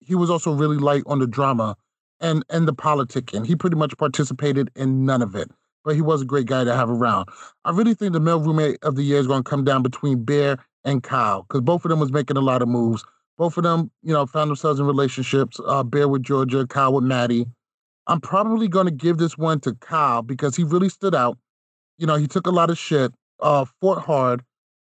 [0.00, 1.76] he was also really light on the drama
[2.20, 3.46] and and the politicking.
[3.46, 5.50] He pretty much participated in none of it
[5.84, 7.28] but he was a great guy to have around.
[7.64, 10.24] I really think the male roommate of the year is going to come down between
[10.24, 13.04] Bear and Kyle because both of them was making a lot of moves.
[13.38, 15.58] Both of them, you know, found themselves in relationships.
[15.66, 17.46] Uh, Bear with Georgia, Kyle with Mattie.
[18.06, 21.38] I'm probably going to give this one to Kyle because he really stood out.
[21.98, 24.42] You know, he took a lot of shit, uh, fought hard.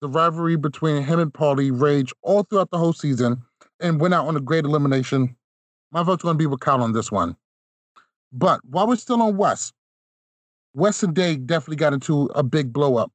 [0.01, 3.41] The rivalry between him and Paulie raged all throughout the whole season
[3.79, 5.35] and went out on a great elimination.
[5.91, 7.35] My vote's going to be with Kyle on this one.
[8.31, 9.73] But while we're still on Wes,
[10.77, 13.11] Wes and Dave definitely got into a big blow up.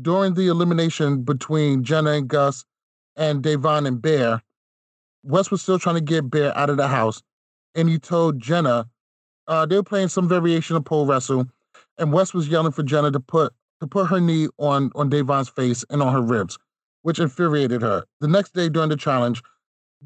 [0.00, 2.64] During the elimination between Jenna and Gus
[3.14, 4.42] and Da'Vonne and Bear,
[5.22, 7.22] Wes was still trying to get Bear out of the house.
[7.74, 8.88] And he told Jenna,
[9.48, 11.46] uh, they were playing some variation of pole wrestle,
[11.98, 15.50] and Wes was yelling for Jenna to put to put her knee on on Da'Vonne's
[15.50, 16.58] face and on her ribs,
[17.02, 18.06] which infuriated her.
[18.20, 19.42] The next day during the challenge,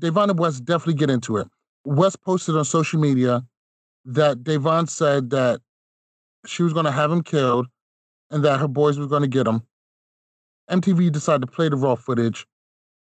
[0.00, 1.46] Da'Vonne and Wes definitely get into it.
[1.84, 3.44] Wes posted on social media
[4.04, 5.60] that Da'Vonne said that
[6.46, 7.66] she was going to have him killed
[8.30, 9.62] and that her boys were going to get him.
[10.70, 12.46] MTV decided to play the raw footage,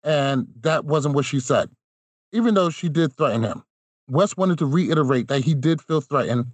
[0.03, 1.69] and that wasn't what she said,
[2.33, 3.63] even though she did threaten him.
[4.09, 6.47] Wes wanted to reiterate that he did feel threatened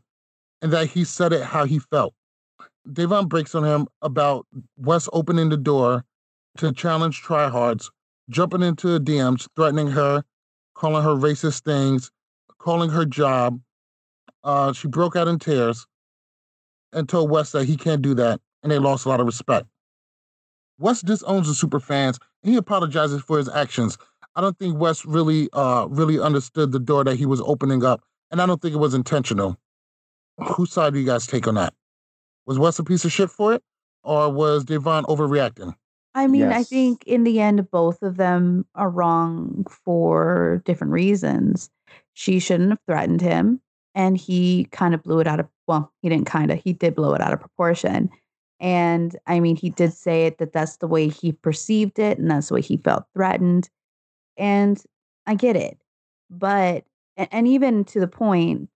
[0.61, 2.15] and that he said it how he felt.
[2.89, 6.05] Da'Vonne breaks on him about Wes opening the door
[6.59, 7.91] to challenge tryhards,
[8.29, 10.25] jumping into the DMs, threatening her,
[10.75, 12.11] calling her racist things,
[12.59, 13.61] calling her job.
[14.43, 15.87] Uh, she broke out in tears
[16.95, 19.67] and told Wes that he can't do that, and they lost a lot of respect.
[20.79, 23.99] Wes disowns the super fans, and he apologizes for his actions.
[24.35, 28.03] I don't think Wes really, uh, really understood the door that he was opening up,
[28.31, 29.57] and I don't think it was intentional.
[30.39, 31.75] Whose side do you guys take on that?
[32.47, 33.63] Was Wes a piece of shit for it,
[34.03, 35.75] or was Da'Vonne overreacting?
[36.17, 36.55] I mean, yes.
[36.55, 41.71] I think in the end, both of them are wrong for different reasons.
[42.13, 43.61] She shouldn't have threatened him
[43.95, 46.95] and he kind of blew it out of well he didn't kind of he did
[46.95, 48.11] blow it out of proportion.
[48.61, 52.31] And i mean he did say it that that's the way he perceived it and
[52.31, 53.69] that's the way he felt threatened.
[54.37, 54.83] And
[55.27, 55.79] i get it
[56.31, 56.85] but
[57.17, 58.69] and even to the point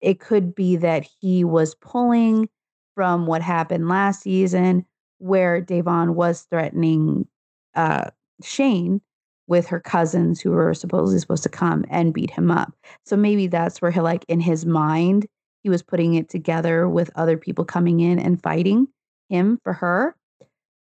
[0.00, 2.48] it could be that he was pulling
[2.94, 4.84] from what happened last season
[5.18, 7.26] where Da'Vonne was threatening
[7.74, 8.10] uh,
[8.42, 9.00] Shane
[9.48, 12.72] with her cousins who were supposedly supposed to come and beat him up.
[13.04, 15.26] So maybe that's where he like in his mind
[15.62, 18.86] he was putting it together with other people coming in and fighting
[19.28, 20.14] him for her.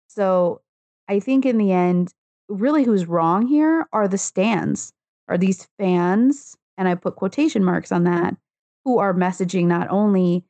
[0.07, 0.61] So
[1.07, 2.11] I think in the end,
[2.49, 4.91] really who's wrong here are the stands,
[5.27, 8.35] are these fans, and I put quotation marks on that,
[8.83, 10.45] who are messaging not only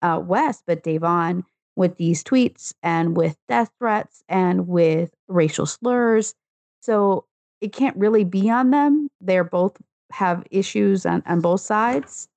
[0.00, 1.42] uh, Wes, but Da'Vonne
[1.74, 6.34] with these tweets and with death threats and with racial slurs.
[6.82, 7.24] So
[7.62, 9.08] it can't really be on them.
[9.20, 12.28] They're both have issues on, on both sides.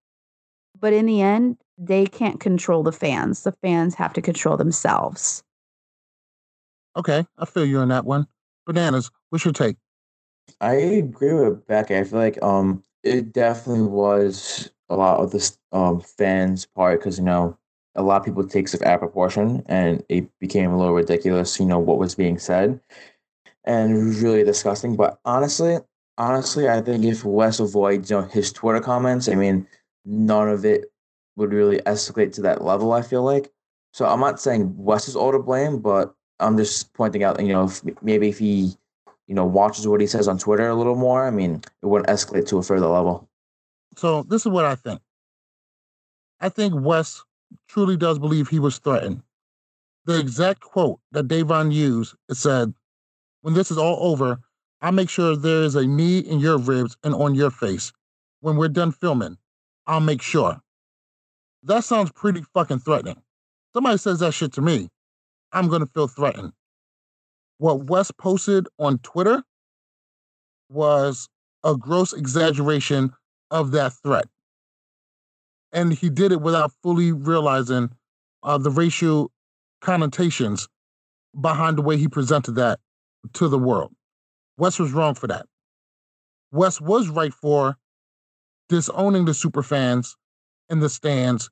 [0.79, 3.43] But in the end, they can't control the fans.
[3.43, 5.43] The fans have to control themselves.
[6.95, 8.27] Okay, I feel you on that one.
[8.65, 9.77] Bananas, what's your take?
[10.61, 11.97] I agree with Becky.
[11.97, 17.17] I feel like um it definitely was a lot of the um fans' part because
[17.17, 17.57] you know
[17.95, 21.59] a lot of people takes it out of proportion and it became a little ridiculous.
[21.59, 22.79] You know what was being said,
[23.65, 24.95] and really disgusting.
[24.95, 25.77] But honestly,
[26.17, 29.67] honestly, I think if Wes avoids you know, his Twitter comments, I mean,
[30.05, 30.85] none of it
[31.35, 32.93] would really escalate to that level.
[32.93, 33.51] I feel like.
[33.93, 37.53] So I'm not saying Wes is all to blame, but I'm just pointing out, you
[37.53, 38.73] know, if, maybe if he,
[39.27, 42.09] you know, watches what he says on Twitter a little more, I mean, it wouldn't
[42.09, 43.29] escalate to a further level.
[43.95, 44.99] So this is what I think.
[46.41, 47.23] I think Wes
[47.69, 49.23] truly does believe he was threatened.
[50.03, 52.73] The exact quote that Da'Vonne used it said,
[53.45, 54.39] "When this is all over,
[54.81, 57.93] I'll make sure there is a knee in your ribs and on your face.
[58.39, 59.37] When we're done filming,
[59.85, 60.63] I'll make sure."
[61.61, 63.21] That sounds pretty fucking threatening.
[63.71, 64.89] Somebody says that shit to me,
[65.51, 66.53] I'm gonna feel threatened.
[67.59, 69.43] What Wes posted on Twitter
[70.67, 71.29] was
[71.63, 73.13] a gross exaggeration
[73.51, 74.27] of that threat.
[75.71, 77.95] And he did it without fully realizing
[78.41, 79.31] uh, the racial
[79.81, 80.67] connotations
[81.39, 82.79] behind the way he presented that
[83.33, 83.91] to the world.
[84.57, 85.45] Wes was wrong for that.
[86.51, 87.77] Wes was right for
[88.69, 90.15] disowning the super fans
[90.69, 91.49] in the stands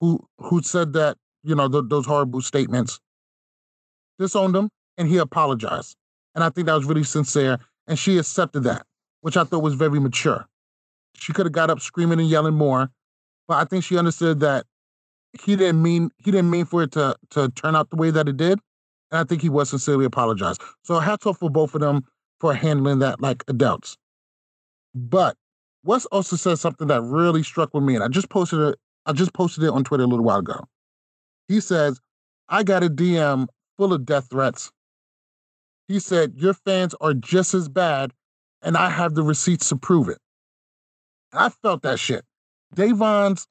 [0.00, 3.00] who who said that you know th- those horrible statements
[4.18, 5.96] disowned them and he apologized
[6.34, 8.86] and i think that was really sincere and she accepted that
[9.22, 10.46] which i thought was very mature
[11.14, 12.90] she could have got up screaming and yelling more
[13.48, 14.64] but i think she understood that
[15.42, 18.28] he didn't mean he didn't mean for it to to turn out the way that
[18.28, 18.58] it did
[19.10, 22.04] and i think he was sincerely apologized so hats off for both of them
[22.40, 23.96] for handling that like adults
[24.94, 25.36] but
[25.84, 29.12] Wes also said something that really struck with me, and I just posted it I
[29.12, 30.68] just posted it on Twitter a little while ago.
[31.48, 31.98] He says,
[32.50, 33.46] I got a DM
[33.78, 34.70] full of death threats.
[35.88, 38.12] He said, Your fans are just as bad,
[38.60, 40.18] and I have the receipts to prove it.
[41.32, 42.22] I felt that shit.
[42.76, 43.46] Da'Vonne's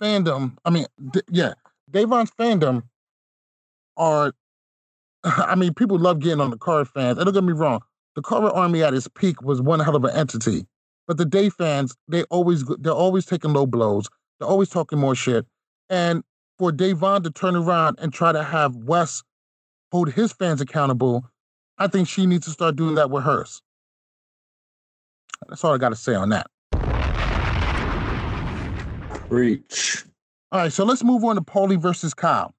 [0.00, 1.54] fandom, I mean, d- yeah,
[1.90, 2.82] Da'Vonne's fandom
[3.96, 4.34] are,
[5.46, 7.18] I mean, people love getting on the Cara fans.
[7.18, 7.80] And don't get me wrong,
[8.14, 10.66] the Cara army at its peak was one hell of an entity.
[11.06, 14.08] But the Day fans, they always they're always taking low blows.
[14.38, 15.46] They're always talking more shit.
[15.90, 16.22] And
[16.58, 19.22] for Da'Vonne to turn around and try to have Wes
[19.92, 21.24] hold his fans accountable,
[21.78, 23.60] I think she needs to start doing that with hers.
[25.48, 26.46] That's all I got to say on that.
[29.28, 30.04] Reach.
[30.52, 32.54] All right, so let's move on to Paulie versus Kyle.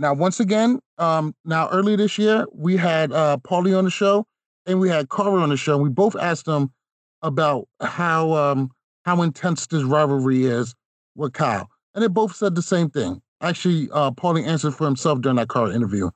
[0.00, 4.26] Now, once again, um, now earlier this year, we had uh, Paulie on the show
[4.64, 5.76] and we had Cara on the show.
[5.76, 6.72] We both asked them
[7.20, 8.70] about how um,
[9.04, 10.74] how intense this rivalry is
[11.16, 11.68] with Kyle.
[11.94, 13.20] And they both said the same thing.
[13.42, 16.08] Actually, uh, Paulie answered for himself during that car interview,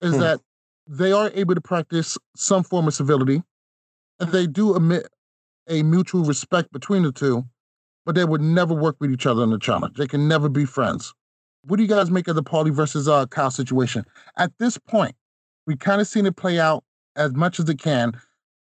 [0.00, 0.20] is hmm.
[0.20, 0.40] that
[0.88, 3.42] they are able to practice some form of civility,
[4.18, 5.08] and they do admit
[5.68, 7.44] a mutual respect between the two,
[8.06, 9.96] but they would never work with each other in the challenge.
[9.98, 11.12] They can never be friends.
[11.66, 14.04] What do you guys make of the Paulie versus uh, Kyle situation?
[14.36, 15.14] At this point,
[15.66, 16.84] we kind of seen it play out
[17.16, 18.12] as much as it can.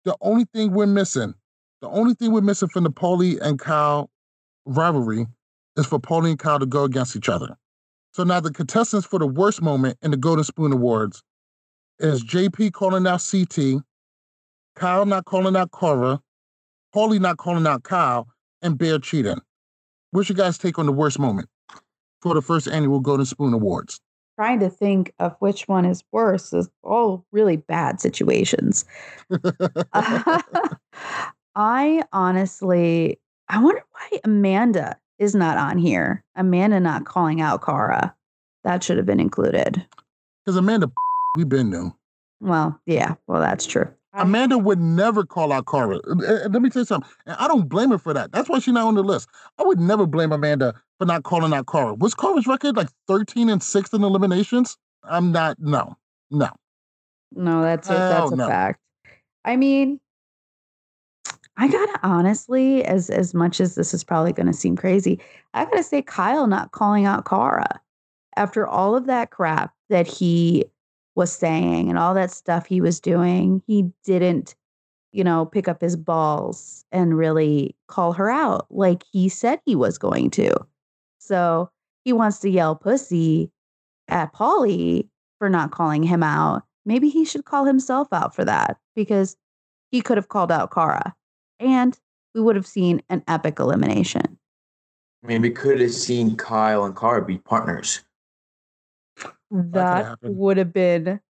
[0.04, 1.34] The only thing we're missing
[1.84, 4.08] the only thing we're missing from the Paulie and Kyle
[4.64, 5.26] rivalry
[5.76, 7.58] is for Paulie and Kyle to go against each other.
[8.14, 11.22] So now the contestants for the worst moment in the Golden Spoon Awards
[11.98, 13.82] is JP calling out CT,
[14.76, 16.20] Kyle not calling out Cara,
[16.94, 18.28] Paulie not calling out Kyle,
[18.62, 19.42] and Bear cheating.
[20.10, 21.50] What's your guys' take on the worst moment
[22.24, 24.00] for the first annual Golden Spoon Awards?
[24.36, 28.86] Trying to think of which one is worse is all really bad situations.
[31.54, 36.24] I honestly, I wonder why Amanda is not on here.
[36.34, 38.16] Amanda not calling out Cara.
[38.64, 39.86] That should have been included.
[40.44, 40.90] Because Amanda,
[41.36, 41.94] we've been new.
[42.40, 43.88] Well, yeah, well, that's true.
[44.14, 46.00] Amanda would never call out Cara.
[46.06, 47.10] Let me tell you something.
[47.26, 48.32] And I don't blame her for that.
[48.32, 49.28] That's why she's not on the list.
[49.58, 51.94] I would never blame Amanda for not calling out Cara.
[51.94, 54.78] Was Cara's record like 13 and 6 in eliminations?
[55.02, 55.96] I'm not, no,
[56.30, 56.48] no.
[57.32, 58.48] No, that's a, that's a no.
[58.48, 58.80] fact.
[59.44, 60.00] I mean,
[61.56, 65.20] I gotta honestly, as as much as this is probably gonna seem crazy,
[65.52, 67.80] I gotta say Kyle not calling out Cara
[68.36, 70.64] after all of that crap that he
[71.14, 74.54] was saying and all that stuff he was doing, he didn't,
[75.12, 79.76] you know, pick up his balls and really call her out like he said he
[79.76, 80.52] was going to.
[81.18, 81.70] So
[82.04, 83.50] he wants to yell pussy
[84.08, 86.64] at Paulie for not calling him out.
[86.84, 89.36] Maybe he should call himself out for that because
[89.90, 91.14] he could have called out Cara
[91.60, 91.98] and
[92.34, 94.38] we would have seen an epic elimination.
[95.22, 98.02] I mean, we could have seen Kyle and Cara be partners.
[99.54, 101.20] That would have been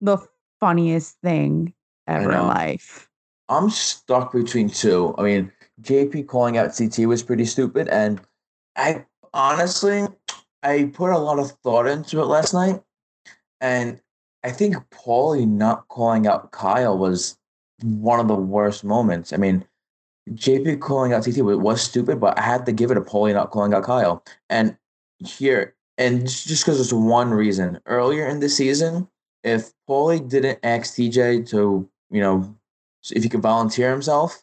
[0.00, 0.18] the
[0.60, 1.74] funniest thing
[2.06, 3.08] ever in life.
[3.48, 5.14] I'm stuck between two.
[5.18, 5.52] I mean,
[5.82, 8.20] JP calling out CT was pretty stupid, and
[8.76, 10.06] I honestly,
[10.62, 12.80] I put a lot of thought into it last night,
[13.60, 14.00] and
[14.44, 17.36] I think Paulie not calling out Kyle was
[17.82, 19.32] one of the worst moments.
[19.32, 19.64] I mean,
[20.30, 23.34] JP calling out CT was, was stupid, but I had to give it to Paulie
[23.34, 24.22] not calling out Kyle.
[24.48, 24.76] And
[25.18, 29.08] here, and just because it's one reason, earlier in the season,
[29.42, 32.56] if Paulie didn't ask TJ to, you know,
[33.10, 34.42] if he could volunteer himself,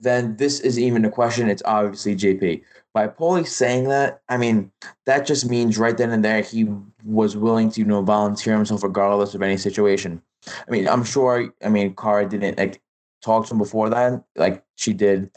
[0.00, 1.48] then this is even a question.
[1.48, 2.62] It's obviously JP.
[2.94, 4.70] By Paulie saying that, I mean
[5.06, 6.68] that just means right then and there he
[7.04, 10.22] was willing to, you know, volunteer himself regardless of any situation.
[10.46, 11.52] I mean, I'm sure.
[11.64, 12.80] I mean, Cara didn't like
[13.22, 15.30] talk to him before that, like she did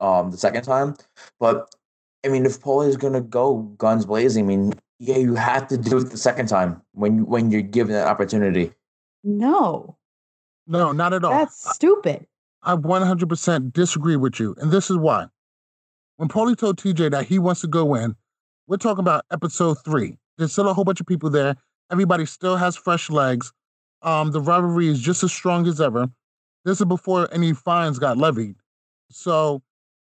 [0.00, 0.96] um the second time.
[1.40, 1.74] But
[2.24, 5.78] I mean, if Paulie is gonna go guns blazing, I mean, yeah, you have to
[5.78, 8.72] do it the second time when when you're given that opportunity.
[9.24, 9.96] No,
[10.66, 11.30] No, not at all.
[11.30, 12.26] that's stupid.
[12.62, 14.54] I 100% disagree with you.
[14.58, 15.26] And this is why.
[16.16, 18.14] When Paulie told TJ that he wants to go in,
[18.66, 20.18] we're talking about episode three.
[20.36, 21.56] There's still a whole bunch of people there.
[21.90, 23.52] Everybody still has fresh legs.
[24.02, 26.08] Um, the rivalry is just as strong as ever.
[26.64, 28.56] This is before any fines got levied.
[29.10, 29.62] So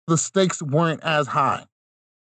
[0.08, 1.66] the stakes weren't as high.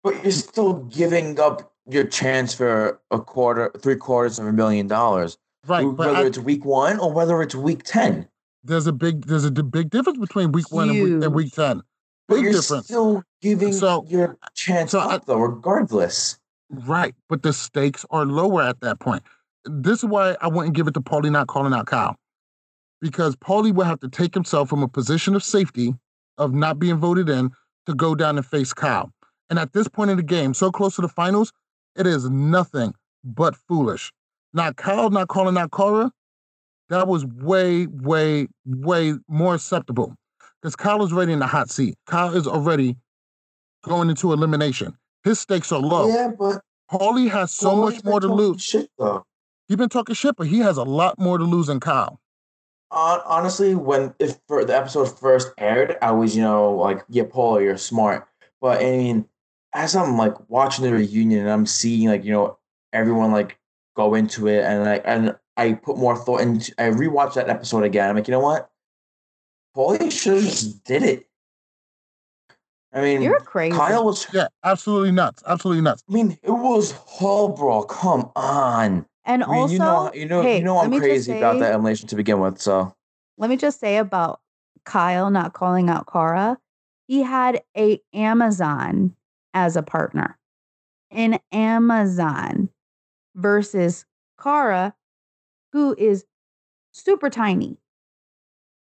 [0.08, 4.86] But you're still giving up your chance for a quarter, three quarters of a million
[4.86, 5.36] dollars.
[5.66, 5.84] Right.
[5.84, 8.26] whether But I- it's week one or whether it's week ten.
[8.64, 11.46] there's a big there's a d- big difference between week one and week, and week
[11.48, 11.54] Huge.
[11.54, 11.82] 10.
[12.26, 12.86] But Big you're difference.
[12.86, 16.38] still giving So- your chance so up I- though, regardless.
[16.70, 19.22] Right, but the stakes are lower at that point.
[19.66, 22.16] This is why I wouldn't give it to Paulie not calling out Kyle.
[23.02, 25.94] Because Paulie would have to take himself from a position of safety
[26.38, 27.50] of not being voted in
[27.86, 29.10] to go down and face Kyle.
[29.50, 31.52] And at this point in the game, so close to the finals,
[31.96, 32.94] it is nothing
[33.24, 34.12] but foolish.
[34.52, 36.12] Now, Kyle not calling out Cara,
[36.88, 40.14] that was way, way, way more acceptable.
[40.60, 41.96] Because Kyle is already in the hot seat.
[42.06, 42.96] Kyle is already
[43.84, 44.96] going into elimination.
[45.24, 46.08] His stakes are low.
[46.08, 48.62] Yeah, but Paulie has so Paulie's much more to lose.
[48.62, 49.24] Shit though.
[49.68, 52.20] He's been talking shit, but he has a lot more to lose than Kyle.
[52.90, 57.24] Hon- honestly, when if for the episode first aired, I was you know like, yeah,
[57.28, 58.26] Paul, you're smart.
[58.60, 59.26] But I mean,
[59.74, 62.58] as I'm like watching the reunion and I'm seeing like you know
[62.92, 63.58] everyone like
[63.96, 66.72] go into it, and I and I put more thought into.
[66.78, 68.10] I rewatched that episode again.
[68.10, 68.70] I'm like, you know what,
[69.76, 71.28] Paulie should have just did it.
[72.92, 73.76] I mean, You're crazy.
[73.76, 74.26] Kyle was.
[74.32, 75.42] Yeah, absolutely nuts.
[75.46, 76.02] Absolutely nuts.
[76.08, 77.84] I mean, it was Hall Brawl.
[77.84, 79.04] Come on.
[79.24, 81.36] and I mean, also, you know, you know, hey, you know, I'm me just crazy
[81.36, 82.60] about that elimination to begin with.
[82.60, 82.94] So
[83.36, 84.40] let me just say about
[84.84, 86.58] Kyle not calling out Cara,
[87.06, 89.14] he had a Amazon
[89.58, 90.38] as a partner.
[91.10, 92.68] in Amazon
[93.34, 94.04] versus
[94.40, 94.94] Cara,
[95.72, 96.26] who is
[96.92, 97.78] super tiny.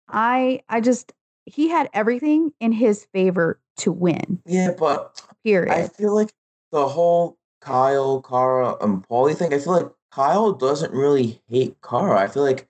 [0.08, 1.12] I I just
[1.44, 4.40] he had everything in his favor to win.
[4.46, 5.70] yeah, but Period.
[5.70, 6.32] I feel like
[6.72, 12.18] the whole Kyle, Cara, and Paulie thing, I feel like Kyle doesn't really hate Cara.
[12.18, 12.68] I feel like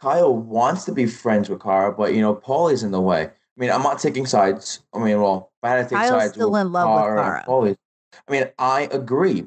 [0.00, 3.30] Kyle wants to be friends with Cara, but you know, Paulie's in the way.
[3.56, 4.82] I mean, I'm not taking sides.
[4.94, 7.24] I mean, well, if I had to take Kyle's sides still in love with and
[7.24, 7.44] Cara.
[7.46, 7.76] Paulie.
[8.28, 9.46] I mean, I agree.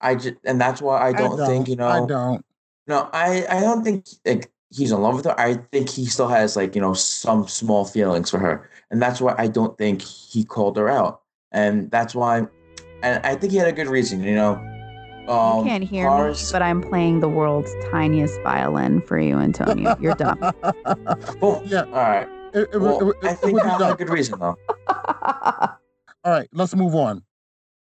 [0.00, 1.88] I just, and that's why I don't, think you know.
[1.88, 2.44] I don't.
[2.86, 5.38] No, I, I don't think like he's in love with her.
[5.38, 9.20] I think he still has like you know some small feelings for her, and that's
[9.20, 11.22] why I don't think he called her out,
[11.52, 12.46] and that's why,
[13.02, 14.22] and I think he had a good reason.
[14.22, 14.52] You know,
[15.28, 19.38] um, you can't hear Cara's- me, but I'm playing the world's tiniest violin for you,
[19.38, 19.96] Antonio.
[20.00, 20.38] You're dumb.
[21.40, 22.28] Well, yeah, all right.
[22.54, 23.92] It, it, Well, it, it, I it think would be Kyle had dumb.
[23.92, 24.56] a good reason though.
[26.24, 27.22] All right, let's move on.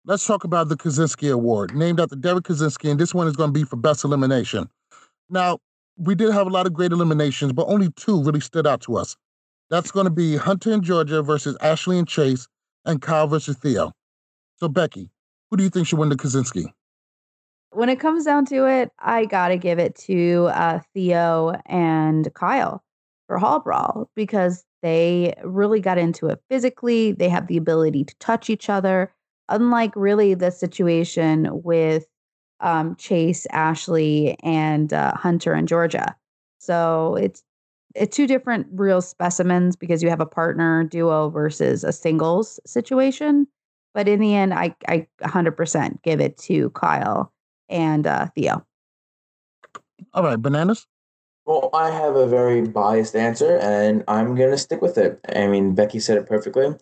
[0.06, 3.50] Let's talk about the Kosinski Award, named after Derrick Kosinski, and this one is going
[3.54, 4.70] to be for best elimination.
[5.30, 5.60] Now,
[5.98, 8.98] we did have a lot of great eliminations, but only two really stood out to
[8.98, 9.16] us.
[9.70, 12.48] That's going to be Hunter and Georgia versus Ashley and Chase,
[12.86, 13.94] and Kyle versus Theo.
[14.58, 15.10] So, Becky,
[15.50, 16.72] who do you think should win the Kosinski?
[17.72, 22.82] when it comes down to it, I gotta give it to uh, Theo and Kyle
[23.28, 27.12] for Hall Brawl because they really got into it physically.
[27.12, 29.12] They have the ability to touch each other,
[29.50, 32.06] unlike really the situation with
[32.60, 36.16] um, Chase, Ashley, and uh, Hunter and Georgia.
[36.60, 37.44] So it's
[37.96, 43.48] it's two different real specimens because you have a partner duo versus a singles situation.
[43.94, 47.32] But in the end, I I 100% give it to Kyle
[47.70, 48.66] and uh, Theo.
[50.14, 50.86] All right, bananas.
[51.46, 55.20] Well, I have a very biased answer, and I'm gonna stick with it.
[55.36, 56.74] I mean, Becky said it perfectly.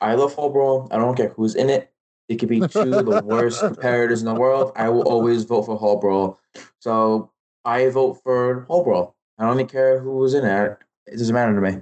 [0.00, 0.88] I love Hall Brawl.
[0.90, 1.92] I don't care who's in it.
[2.28, 4.72] It could be two of the worst competitors in the world.
[4.74, 6.40] I will always vote for Hall Brawl.
[6.80, 7.30] So
[7.64, 9.14] I vote for Hall Brawl.
[9.38, 10.78] I don't even care who's in it.
[11.06, 11.80] It doesn't matter to me.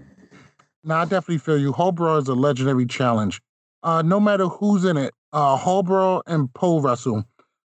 [0.83, 1.73] No, I definitely feel you.
[1.73, 3.41] Hallbrawl is a legendary challenge.
[3.83, 7.25] Uh, no matter who's in it, uh, Hallbrawl and pole wrestle,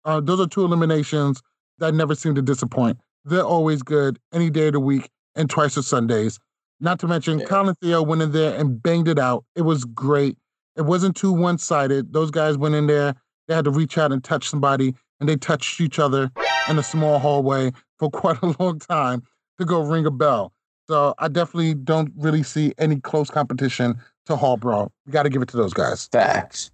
[0.05, 1.41] uh, those are two eliminations
[1.79, 2.99] that never seem to disappoint.
[3.25, 6.39] They're always good any day of the week and twice a Sundays.
[6.79, 7.45] Not to mention, Yeah.
[7.45, 9.45] Kyle and Theo went in there and banged it out.
[9.55, 10.37] It was great.
[10.75, 12.13] It wasn't too one sided.
[12.13, 13.13] Those guys went in there,
[13.47, 16.31] they had to reach out and touch somebody, and they touched each other
[16.69, 19.21] in a small hallway for quite a long time
[19.59, 20.53] to go ring a bell.
[20.87, 24.91] So I definitely don't really see any close competition to Hall Brawl.
[25.05, 26.07] We got to give it to those guys.
[26.11, 26.71] Facts.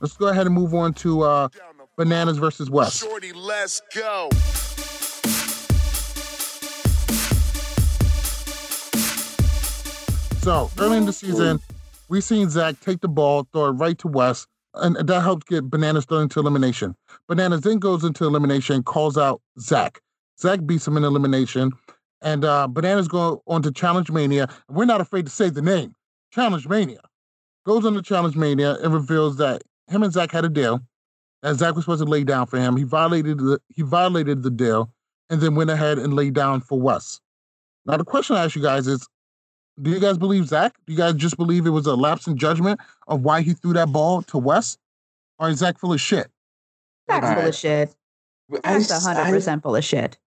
[0.00, 1.48] Let's go ahead and move on to uh,
[1.96, 2.98] Bananas versus Wes.
[2.98, 4.30] Shorty, let's go.
[10.40, 11.60] So early in the season,
[12.08, 15.68] we seen Zach take the ball, throw it right to Wes, and that helped get
[15.68, 16.96] Bananas thrown into elimination.
[17.28, 20.00] Bananas then goes into elimination, calls out Zach.
[20.40, 21.72] Zach beats him in elimination,
[22.22, 24.48] and uh, Bananas go on to Challenge Mania.
[24.70, 25.94] We're not afraid to say the name,
[26.32, 27.00] Challenge Mania.
[27.66, 30.80] Goes on to Challenge Mania and reveals that him and Zach had a deal.
[31.42, 32.78] That Zach was supposed to lay down for him.
[32.78, 34.90] He violated the he violated the deal,
[35.28, 37.20] and then went ahead and laid down for Wes.
[37.84, 39.06] Now the question I ask you guys is,
[39.82, 40.74] do you guys believe Zach?
[40.86, 43.72] Do you guys just believe it was a lapse in judgment of why he threw
[43.74, 44.78] that ball to Wes?
[45.38, 46.30] Or is Zach full of shit?
[47.10, 47.94] Zach's full of shit.
[48.64, 50.18] I, Zach's hundred percent full of shit.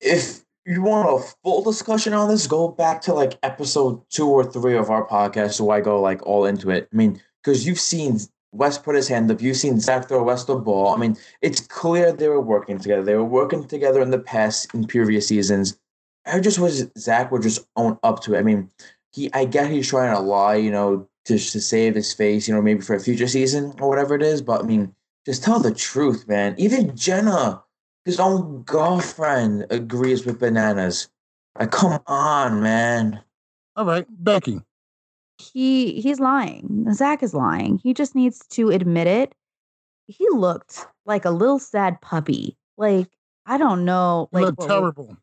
[0.00, 4.44] if you want a full discussion on this, go back to like episode two or
[4.44, 6.88] three of our podcast, so I go like all into it.
[6.92, 8.18] I mean, because you've seen
[8.52, 10.94] Wes put his hand up, you've seen Zach throw Wes the ball.
[10.94, 13.02] I mean, it's clear they were working together.
[13.02, 15.78] They were working together in the past in previous seasons.
[16.26, 18.38] I just wish Zach would just own up to it.
[18.38, 18.70] I mean,
[19.12, 22.54] he I get he's trying to lie, you know, just to save his face, you
[22.54, 24.42] know, maybe for a future season or whatever it is.
[24.42, 24.94] But I mean,
[25.26, 26.54] just tell the truth, man.
[26.58, 27.62] Even Jenna,
[28.04, 31.08] his own girlfriend, agrees with bananas.
[31.58, 33.20] Like, come on, man.
[33.76, 34.60] All right, Becky.
[35.38, 36.86] he he's lying.
[36.92, 37.78] Zach is lying.
[37.78, 39.34] He just needs to admit it.
[40.06, 42.56] He looked like a little sad puppy.
[42.76, 43.08] Like
[43.46, 44.28] I don't know.
[44.32, 45.16] Like look what- terrible.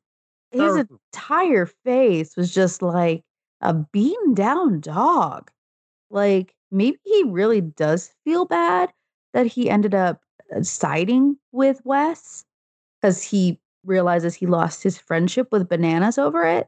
[0.51, 0.99] his terrible.
[1.13, 3.23] entire face was just like
[3.61, 5.51] a beaten down dog.
[6.09, 8.91] Like maybe he really does feel bad
[9.33, 10.21] that he ended up
[10.55, 12.45] uh, siding with Wes
[13.01, 16.67] because he realizes he lost his friendship with bananas over it.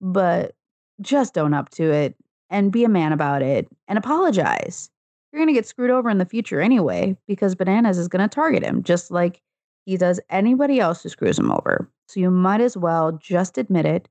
[0.00, 0.54] But
[1.00, 2.14] just own up to it
[2.50, 4.90] and be a man about it and apologize.
[5.32, 8.34] You're going to get screwed over in the future anyway because bananas is going to
[8.34, 9.40] target him just like
[9.86, 11.88] he does anybody else who screws him over.
[12.08, 14.08] So you might as well just admit it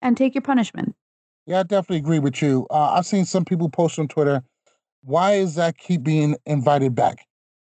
[0.00, 0.94] and take your punishment.
[1.46, 2.66] Yeah, I definitely agree with you.
[2.70, 4.42] Uh, I've seen some people post on Twitter,
[5.02, 7.26] why is Zach keep being invited back?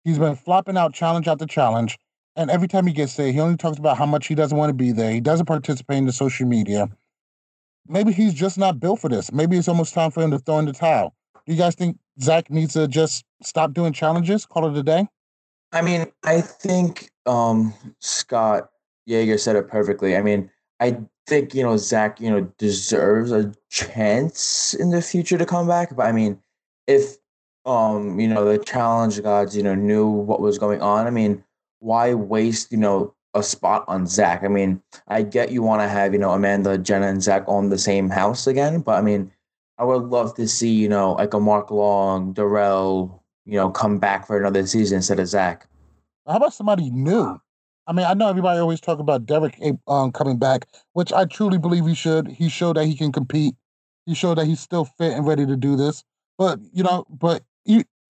[0.04, 1.98] He's been flopping out challenge after challenge.
[2.36, 4.70] And every time he gets there, he only talks about how much he doesn't want
[4.70, 5.12] to be there.
[5.12, 6.88] He doesn't participate in the social media.
[7.86, 9.32] Maybe he's just not built for this.
[9.32, 11.14] Maybe it's almost time for him to throw in the towel.
[11.46, 15.06] Do you guys think Zach needs to just stop doing challenges, call it a day?
[15.72, 18.68] I mean, I think um, Scott
[19.06, 20.16] Yager said it perfectly.
[20.16, 20.50] I mean,
[20.80, 25.66] I think, you know, Zach, you know, deserves a chance in the future to come
[25.66, 25.94] back.
[25.96, 26.40] But I mean,
[26.86, 27.16] if,
[27.64, 31.42] um, you know, the challenge gods, you know, knew what was going on, I mean,
[31.80, 34.44] why waste, you know, a spot on Zach?
[34.44, 37.70] I mean, I get you want to have, you know, Amanda, Jenna, and Zach on
[37.70, 39.30] the same house again, but I mean,
[39.78, 43.98] I would love to see, you know, like a Mark Long, Darrell, you know, come
[43.98, 45.66] back for another season instead of Zach.
[46.26, 47.40] How about somebody new?
[47.86, 51.58] I mean, I know everybody always talk about Derrick um, coming back, which I truly
[51.58, 52.28] believe he should.
[52.28, 53.54] He showed that he can compete.
[54.06, 56.02] He showed that he's still fit and ready to do this.
[56.38, 57.42] But you know, but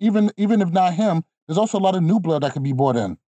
[0.01, 2.73] even even if not him, there's also a lot of new blood that could be
[2.73, 3.19] brought in.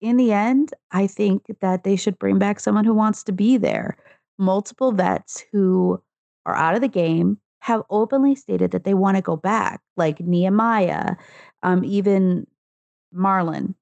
[0.00, 3.56] In the end, I think that they should bring back someone who wants to be
[3.56, 3.96] there.
[4.38, 6.02] Multiple vets who
[6.44, 10.20] are out of the game have openly stated that they want to go back, like
[10.20, 11.16] Nehemiah,
[11.62, 12.46] um, even
[13.14, 13.74] Marlon,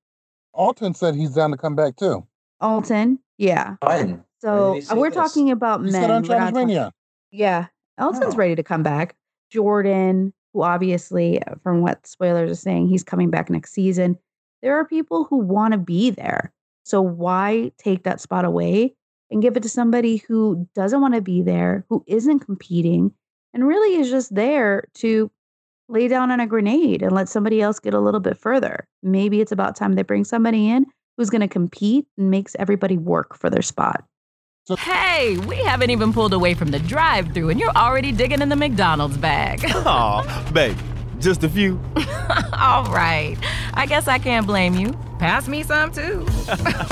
[0.55, 2.27] Alton said he's down to come back too.
[2.61, 3.19] Alton.
[3.39, 3.77] Yeah.
[3.83, 4.25] Fine.
[4.41, 5.17] So he say uh, we're this?
[5.17, 6.01] talking about He men.
[6.01, 6.93] said on We're not Challenge talking-
[7.33, 7.67] Yeah.
[7.99, 8.37] Alton's Oh.
[8.39, 9.17] ready to come back.
[9.51, 14.17] Jordan, who obviously, uh, from what spoilers are saying, he's coming back next season.
[14.63, 16.53] There are people who want to be there.
[16.85, 18.95] So why take that spot away
[19.31, 23.13] and give it to somebody who doesn't want to be there, who isn't competing,
[23.53, 25.31] and really is just there to
[25.89, 28.87] lay down on a grenade and let somebody else get a little bit further?
[29.03, 32.97] Maybe it's about time they bring somebody in who's going to compete and makes everybody
[32.97, 34.05] work for their spot.
[34.79, 38.49] Hey, we haven't even pulled away from the drive thru and you're already digging in
[38.49, 39.61] the McDonald's bag.
[39.67, 40.77] Aw, babe,
[41.25, 41.81] just a few.
[42.53, 43.37] All right.
[43.75, 44.93] I guess I can't blame you.
[45.19, 46.27] Pass me some too.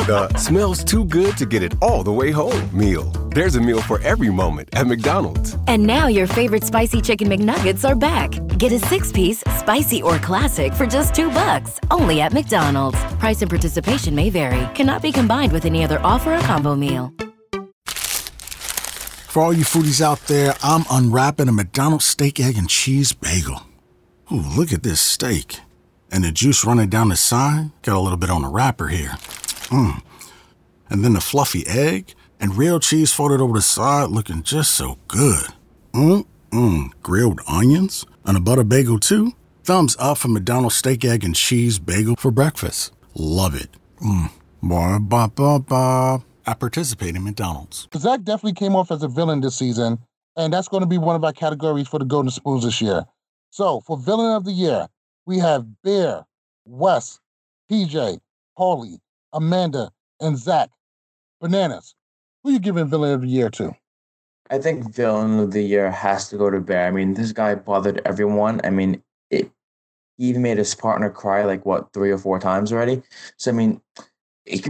[0.03, 3.05] The smells too good to get it all the way home meal.
[3.35, 5.57] There's a meal for every moment at McDonald's.
[5.69, 8.33] And now your favorite spicy chicken McNuggets are back.
[8.59, 12.99] Get a six-piece, spicy or classic for just two bucks, only at McDonald's.
[13.21, 14.67] Price and participation may vary.
[14.75, 17.13] Cannot be combined with any other offer or combo meal.
[19.33, 23.63] For all you foodies out there, I'm unwrapping a McDonald's steak, egg, and cheese bagel.
[24.33, 25.61] Ooh, look at this steak.
[26.11, 27.71] And the juice running down the side.
[27.83, 29.11] Got a little bit on the wrapper here.
[29.69, 30.01] Mmm.
[30.89, 32.15] And then the fluffy egg.
[32.43, 35.47] and real cheese folded over the side looking just so good.
[35.93, 39.33] Mmm, mmm, grilled onions and a butter bagel too.
[39.63, 42.93] Thumbs up for McDonald's steak, egg, and cheese bagel for breakfast.
[43.15, 43.71] Love it.
[44.01, 44.31] Mmm,
[44.61, 46.25] ba ba ba ba.
[46.45, 47.87] I participate in McDonald's.
[47.97, 49.99] Zach definitely came off as a villain this season,
[50.37, 53.05] and that's going to be one of our categories for the Golden Spoons this year.
[53.53, 54.89] So, for Villain of the Year,
[55.27, 56.25] we have Bear,
[56.65, 57.21] Wes,
[57.71, 58.19] TJ,
[58.59, 58.99] Paulie,
[59.35, 59.91] Amanda,
[60.21, 60.71] and Zach.
[61.39, 61.95] Bananas.
[62.43, 63.75] Who are you giving Villain of the Year to?
[64.49, 66.87] I think villain of the year has to go to Bear.
[66.87, 68.63] I mean, this guy bothered everyone.
[68.65, 69.51] I mean, it,
[70.17, 73.03] he even made his partner cry like what three or four times already.
[73.37, 73.83] So I mean,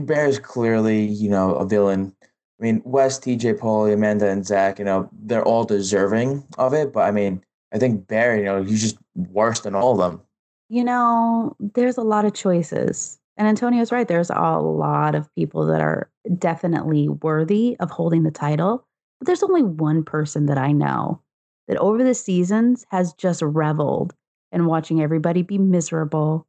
[0.00, 2.16] Bear is clearly you know a villain.
[2.22, 6.92] I mean, Wes, TJ, Paulie, Amanda, and Zach, you know, they're all deserving of it.
[6.92, 10.20] But I mean, I think Barry, you know, he's just worse than all of them.
[10.68, 13.18] You know, there's a lot of choices.
[13.36, 14.06] And Antonio's right.
[14.06, 18.86] There's a lot of people that are definitely worthy of holding the title.
[19.18, 21.22] But there's only one person that I know
[21.68, 24.14] that over the seasons has just reveled
[24.50, 26.46] in watching everybody be miserable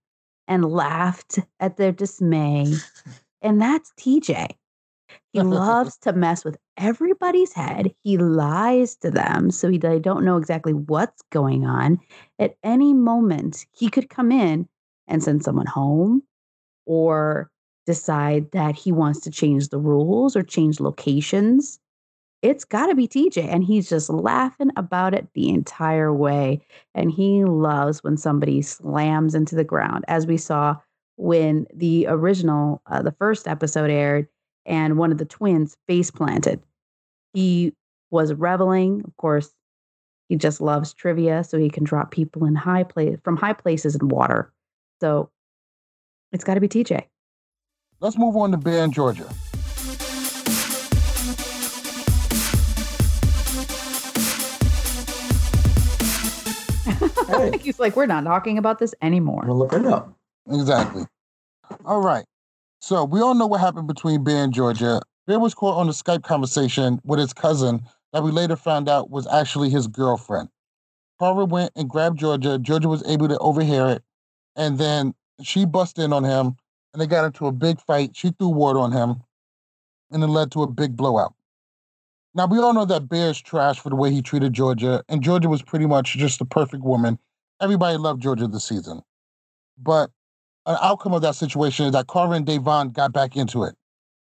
[0.48, 2.74] and laughed at their dismay.
[3.42, 4.52] And that's TJ.
[5.34, 7.94] He loves to mess with everybody's head.
[8.02, 12.00] He lies to them so he, they don't know exactly what's going on.
[12.40, 14.68] At any moment, he could come in
[15.08, 16.24] and send someone home
[16.86, 17.50] or
[17.86, 21.80] decide that he wants to change the rules or change locations
[22.44, 23.48] it's got to be TJ.
[23.48, 26.60] And he's just laughing about it the entire way.
[26.94, 30.76] And he loves when somebody slams into the ground, as we saw
[31.16, 34.28] when the original, uh, the first episode aired,
[34.66, 36.62] and one of the twins face planted.
[37.34, 37.74] He
[38.12, 39.04] was reveling.
[39.06, 39.52] Of course,
[40.30, 43.96] he just loves trivia, so he can drop people in high place from high places
[43.96, 44.52] in water.
[45.02, 45.30] So
[46.32, 47.04] it's got to be TJ.
[48.00, 49.30] Let's move on to Bear in Georgia.
[57.62, 59.44] He's like, we're not talking about this anymore.
[59.46, 60.14] We'll look it up.
[60.52, 61.06] Exactly.
[61.86, 62.26] All right.
[62.84, 65.02] So we all know what happened between Bear and Georgia.
[65.26, 67.82] Bear was caught on a Skype conversation with his cousin
[68.12, 70.50] that we later found out was actually his girlfriend.
[71.18, 72.60] Carver went and grabbed Georgia.
[72.60, 74.04] Georgia was able to overhear it.
[74.58, 76.58] And then she busted in on him
[76.92, 78.18] and they got into a big fight.
[78.18, 79.24] She threw water on him
[80.12, 81.34] and it led to a big blowout.
[82.36, 85.48] Now, we all know that Bear's trash for the way he treated Georgia, and Georgia
[85.48, 87.18] was pretty much just the perfect woman.
[87.62, 89.04] Everybody loved Georgia this season.
[89.78, 90.10] But
[90.66, 93.76] an outcome of that situation is that Carver and Da'Vonne got back into it.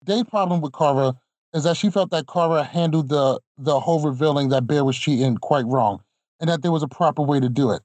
[0.05, 1.15] Dave's problem with Carver
[1.53, 5.37] is that she felt that Carver handled the, the whole revealing that Bear was cheating
[5.37, 6.03] quite wrong,
[6.41, 7.83] and that there was a proper way to do it.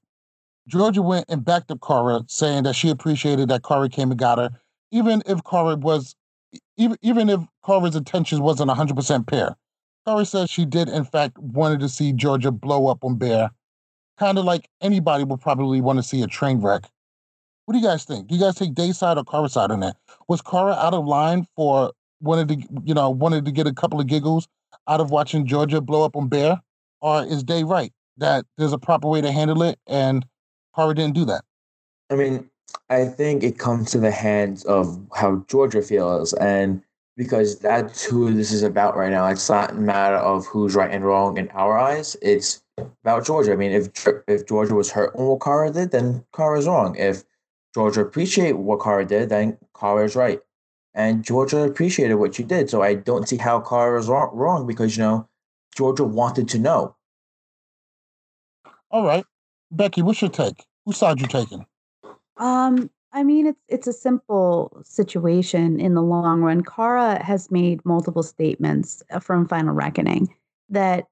[0.68, 4.38] Georgia went and backed up Carver, saying that she appreciated that Carver came and got
[4.38, 4.52] her,
[4.92, 6.16] even if Carver was,
[6.78, 9.56] even, even if Carver's intentions wasn't 100% pure.
[10.06, 13.52] Curry says she did, in fact, wanted to see Georgia blow up on Bear,
[14.18, 16.90] kind of like anybody would probably want to see a train wreck.
[17.70, 18.26] What do you guys think?
[18.26, 19.96] Do you guys take Day side or Cara side on that?
[20.28, 24.00] Was Cara out of line for wanted to, you know, wanted to get a couple
[24.02, 24.48] of giggles
[24.88, 26.60] out of watching Georgia blow up on Bear,
[27.02, 30.26] or is Day right that there's a proper way to handle it and
[30.76, 31.44] Cara didn't do that?
[32.10, 32.50] I mean,
[32.90, 36.82] I think it comes to the hands of how Georgia feels, and
[37.18, 39.28] because that's who this is about right now.
[39.28, 42.18] It's not a matter of who's right and wrong in our eyes.
[42.24, 43.54] It's about Georgia.
[43.54, 43.90] I mean, if
[44.28, 46.96] if Georgia was hurt on what Cara did, then Cara is wrong.
[46.96, 47.26] If
[47.80, 50.42] Georgia appreciate what Cara did, then Cara is right.
[50.94, 52.70] And Georgia appreciated what she did.
[52.70, 55.30] So I don't see how Cara is wrong, wrong because, you know,
[55.78, 56.98] Georgia wanted to know.
[58.92, 59.24] All right.
[59.72, 60.66] Becky, what's your take?
[60.86, 61.66] Whose side you taking?
[62.36, 66.64] Um, I mean, it's it's a simple situation in the long run.
[66.66, 70.36] Cara has made multiple statements uh, from Final Reckoning
[70.68, 71.08] that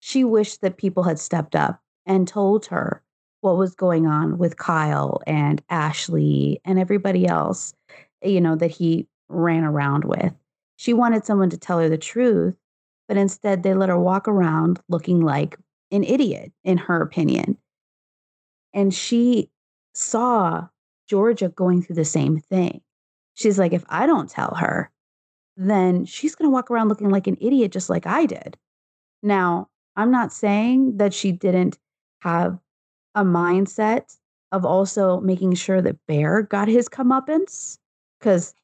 [0.00, 3.02] she wished that people had stepped up and told her
[3.40, 7.74] what was going on with Kyle and Ashley and everybody else,
[8.22, 10.32] you know, that he ran around with.
[10.76, 12.54] She wanted someone to tell her the truth,
[13.06, 15.56] but instead they let her walk around looking like
[15.90, 17.56] an idiot, in her opinion.
[18.74, 19.50] And she
[19.94, 20.68] saw
[21.08, 22.80] Georgia going through the same thing.
[23.34, 24.90] She's like, if I don't tell her,
[25.56, 28.56] then she's going to walk around looking like an idiot, just like I did.
[29.22, 31.78] Now, I'm not saying that she didn't
[32.20, 32.58] have
[33.14, 34.16] a mindset
[34.52, 37.78] of also making sure that Bear got his comeuppance,
[38.18, 38.54] because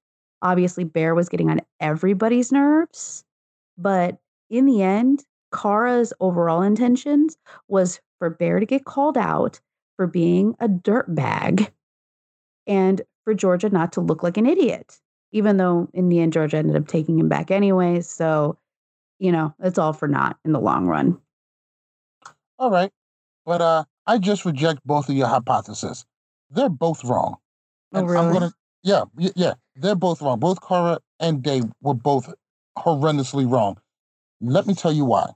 [0.43, 3.25] obviously Bear was getting on everybody's nerves.
[3.77, 4.19] But
[4.51, 7.37] in the end, Cara's overall intentions
[7.69, 9.61] was for Bear to get called out
[9.97, 11.71] for being a dirtbag
[12.67, 15.01] and for Georgia not to look like an idiot.
[15.35, 18.01] even though in the end Georgia ended up taking him back anyway.
[18.01, 18.57] So,
[19.19, 21.19] you know, it's all for naught in the long run.
[22.59, 22.93] All right.
[23.45, 26.05] But uh I just reject both of your hypotheses.
[26.51, 27.37] They're both wrong.
[27.93, 28.27] Oh, And really?
[28.27, 28.53] I'm gonna
[28.83, 30.39] yeah, yeah, they're both wrong.
[30.39, 32.33] Both Cara and Dave were both
[32.77, 33.79] horrendously wrong.
[34.43, 35.31] Let me tell you why.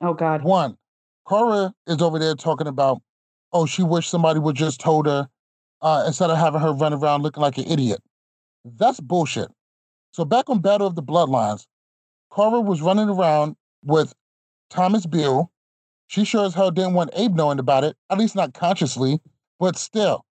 [0.00, 0.42] Oh God.
[0.42, 0.78] One,
[1.28, 3.02] Cara is over there talking about,
[3.52, 5.28] oh, she wished somebody would just told her
[5.82, 8.00] uh, instead of having her run around looking like an idiot.
[8.64, 9.48] That's bullshit.
[10.12, 11.66] So back on Battle of the Bloodlines,
[12.34, 14.14] Cara was running around with
[14.70, 15.50] Thomas Buell.
[16.08, 19.20] She sure as hell didn't want Abe knowing about it, at least not consciously,
[19.58, 20.24] but still,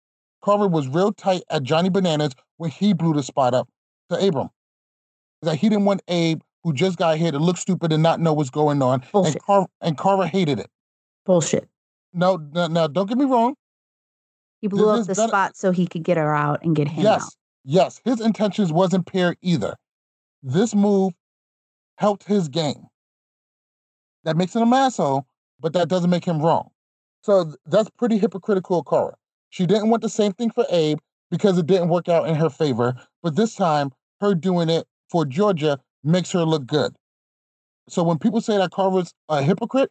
[0.44, 3.68] Carver was real tight at Johnny Bananas when he blew the spot up
[4.10, 4.50] to Abram.
[5.42, 8.34] That he didn't want Abe, who just got here, to look stupid and not know
[8.34, 9.04] what's going on.
[9.14, 10.70] And Carver, and Cara hated it.
[11.26, 11.68] Bullshit.
[12.14, 13.56] No, no, no, don't get me wrong.
[14.62, 17.04] He blew This up the spot so he could get her out and get him
[17.04, 17.30] yes, out.
[17.66, 19.76] yes, his intentions wasn't pure either.
[20.42, 21.14] This move
[21.98, 22.86] helped his game.
[24.24, 25.26] That makes him an asshole,
[25.64, 26.70] but that doesn't make him wrong.
[27.24, 29.16] So that's pretty hypocritical of Cara.
[29.50, 31.00] She didn't want the same thing for Abe
[31.32, 32.94] because it didn't work out in her favor,
[33.24, 36.94] but this time, her doing it for Georgia makes her look good.
[37.90, 39.90] So when people say that Cara's a hypocrite,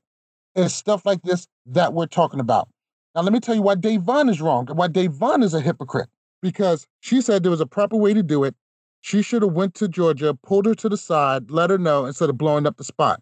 [0.54, 2.68] it's stuff like this that we're talking about.
[3.14, 6.08] Now, let me tell you why Da'Vonne is wrong why Da'Vonne is a hypocrite.
[6.42, 8.54] Because she said there was a proper way to do it.
[9.00, 12.30] She should have went to Georgia, pulled her to the side, let her know instead
[12.30, 13.20] of blowing up the spot.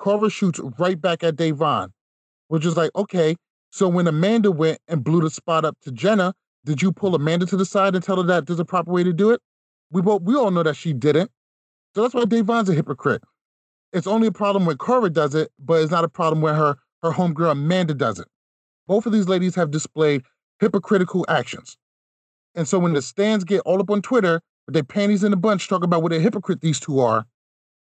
[0.00, 1.92] Carver shoots right back at Vaughn,
[2.48, 3.36] which is like, okay,
[3.70, 6.34] so when Amanda went and blew the spot up to Jenna,
[6.64, 9.04] did you pull Amanda to the side and tell her that there's a proper way
[9.04, 9.40] to do it?
[9.90, 11.30] We both we all know that she didn't.
[11.94, 13.22] So that's why Vaughn's a hypocrite.
[13.92, 16.76] It's only a problem when Carver does it, but it's not a problem when her
[17.02, 18.28] her homegirl Amanda does it.
[18.86, 20.22] Both of these ladies have displayed
[20.60, 21.76] hypocritical actions.
[22.54, 25.36] And so when the stands get all up on Twitter with their panties in a
[25.36, 27.26] bunch talking about what a hypocrite these two are,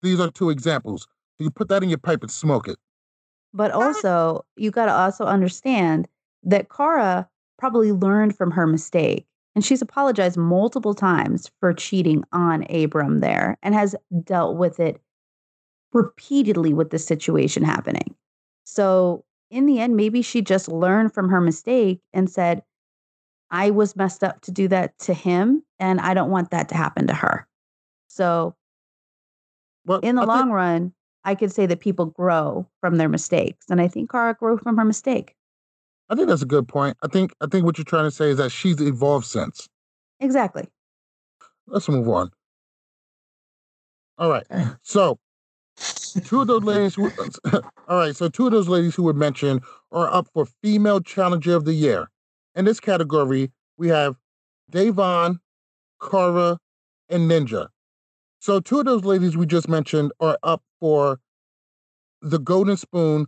[0.02, 1.06] these are two examples.
[1.38, 2.78] You put that in your pipe and smoke it.
[3.54, 6.08] But also, you got to also understand
[6.42, 7.28] that Cara
[7.58, 9.26] probably learned from her mistake.
[9.54, 15.00] And she's apologized multiple times for cheating on Abram there and has dealt with it
[15.92, 18.14] repeatedly with the situation happening.
[18.64, 22.62] So, in the end, maybe she just learned from her mistake and said,
[23.50, 26.74] I was messed up to do that to him, and I don't want that to
[26.76, 27.48] happen to her.
[28.08, 28.54] So,
[29.86, 30.92] Well, in the I think- long run,
[31.28, 33.66] I could say that people grow from their mistakes.
[33.68, 35.34] And I think Cara grew from her mistake.
[36.08, 36.96] I think that's a good point.
[37.02, 39.68] I think I think what you're trying to say is that she's evolved since.
[40.20, 40.66] Exactly.
[41.66, 42.30] Let's move on.
[44.16, 44.46] All right.
[44.80, 45.18] So
[46.24, 47.10] two of those ladies who
[47.88, 49.60] all right, so two of those ladies who were mentioned
[49.92, 52.08] are up for female challenger of the year.
[52.54, 54.16] In this category, we have
[54.72, 55.40] Da'Vonne,
[56.00, 56.58] Cara,
[57.10, 57.68] and Ninja.
[58.38, 61.20] So two of those ladies we just mentioned are up for
[62.22, 63.26] the Golden Spoon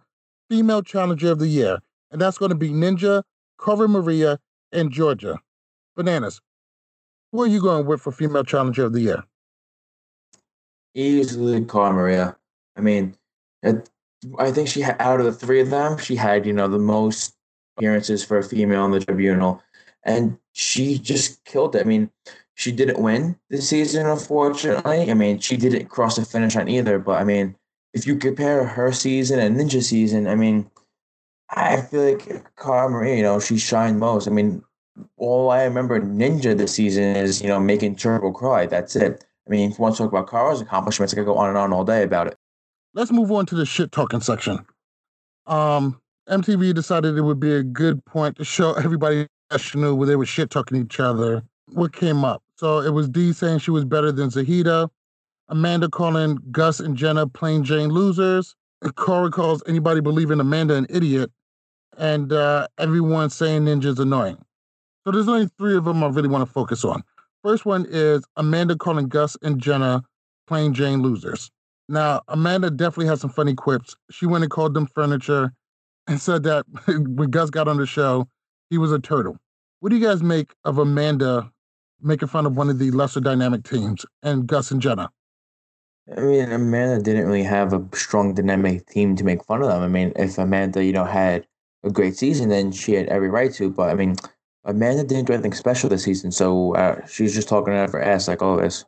[0.49, 1.79] Female Challenger of the Year.
[2.11, 3.23] And that's going to be Ninja,
[3.65, 4.39] Cara Maria,
[4.73, 5.39] and Georgia.
[5.97, 6.41] Bananas.
[7.33, 9.25] Who are you going with for Female Challenger of the Year?
[10.95, 12.37] Easily Cara Maria.
[12.77, 13.15] I mean,
[14.39, 16.79] I think she had out of the three of them, she had you know the
[16.79, 17.35] most
[17.77, 19.63] appearances for a female in the tribunal,
[20.03, 21.81] and she just killed it.
[21.81, 22.11] I mean,
[22.61, 25.11] she didn't win this season, unfortunately.
[25.11, 26.99] I mean, she didn't cross the finish line either.
[26.99, 27.57] But I mean,
[27.95, 30.71] if you compare her season and Ninja season, I mean,
[31.49, 34.29] I feel like Cara Maria, you know, she shined most.
[34.29, 34.63] I mean,
[35.17, 38.67] all I remember Ninja this season is you know making Turbo cry.
[38.67, 39.25] That's it.
[39.47, 41.57] I mean, if you want to talk about Cara's accomplishments, I could go on and
[41.57, 42.37] on all day about it.
[42.93, 44.67] Let's move on to the shit talking section.
[45.47, 45.99] Um,
[46.29, 50.27] MTV decided it would be a good point to show everybody national where they were
[50.27, 51.43] shit talking each other.
[51.73, 52.43] What came up?
[52.57, 54.89] So it was Dee saying she was better than Zahida,
[55.49, 60.87] Amanda calling Gus and Jenna plain Jane losers, and Corey calls anybody believing Amanda an
[60.89, 61.31] idiot,
[61.99, 64.39] and uh, everyone saying Ninja's annoying.
[65.05, 67.03] So there's only three of them I really want to focus on.
[67.43, 70.03] First one is Amanda calling Gus and Jenna
[70.47, 71.51] plain Jane losers.
[71.89, 73.97] Now, Amanda definitely has some funny quips.
[74.11, 75.53] She went and called them furniture
[76.07, 78.29] and said that when Gus got on the show,
[78.69, 79.39] he was a turtle.
[79.81, 81.51] What do you guys make of Amanda
[82.03, 85.11] making fun of one of the lesser dynamic teams and Gus and Jenna?
[86.17, 89.83] I mean, Amanda didn't really have a strong dynamic team to make fun of them.
[89.83, 91.47] I mean, if Amanda, you know, had
[91.85, 93.71] a great season, then she had every right to.
[93.71, 94.17] But I mean,
[94.65, 98.03] Amanda didn't do anything special this season, so uh, she's just talking out of her
[98.03, 98.85] ass like always.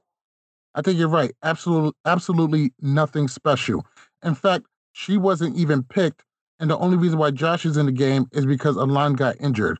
[0.74, 1.32] I think you're right.
[1.42, 3.86] Absolutely, absolutely nothing special.
[4.24, 6.24] In fact, she wasn't even picked,
[6.58, 9.78] and the only reason why Josh is in the game is because Alon got injured.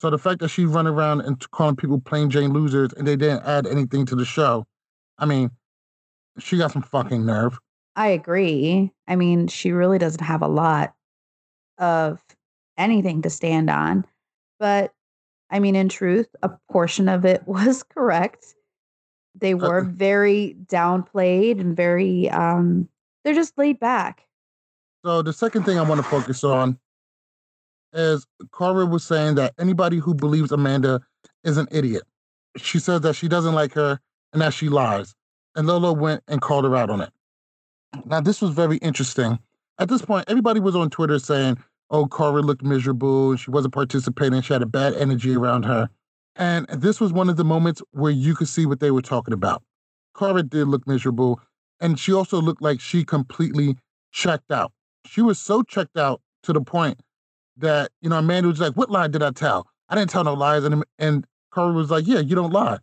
[0.00, 3.16] So the fact that she's running around and calling people plain Jane losers and they
[3.16, 4.64] didn't add anything to the show,
[5.18, 5.50] I mean,
[6.38, 7.58] she got some fucking nerve.
[7.96, 8.92] I agree.
[9.08, 10.94] I mean, she really doesn't have a lot
[11.78, 12.22] of
[12.76, 14.04] anything to stand on.
[14.60, 14.92] But
[15.50, 18.54] I mean, in truth, a portion of it was correct.
[19.34, 22.88] They were very downplayed and very, um,
[23.24, 24.26] they're just laid back.
[25.04, 26.76] So the second thing I want to focus on
[27.92, 28.26] is
[28.56, 31.00] Cara was saying that anybody who believes Amanda
[31.44, 32.02] is an idiot.
[32.56, 34.00] She says that she doesn't like her
[34.32, 35.14] and that she lies.
[35.54, 37.10] And Lolo went and called her out on it.
[38.04, 39.38] Now, this was very interesting.
[39.78, 41.58] At this point, everybody was on Twitter saying,
[41.90, 43.36] oh, Cara looked miserable.
[43.36, 44.42] She wasn't participating.
[44.42, 45.88] She had a bad energy around her.
[46.36, 49.34] And this was one of the moments where you could see what they were talking
[49.34, 49.62] about.
[50.16, 51.40] Cara did look miserable.
[51.80, 53.76] And she also looked like she completely
[54.12, 54.72] checked out.
[55.06, 57.00] She was so checked out to the point
[57.58, 59.66] that, you know, Amanda was like, What lie did I tell?
[59.88, 60.64] I didn't tell no lies.
[60.64, 62.78] And, and Cara was like, Yeah, you don't lie.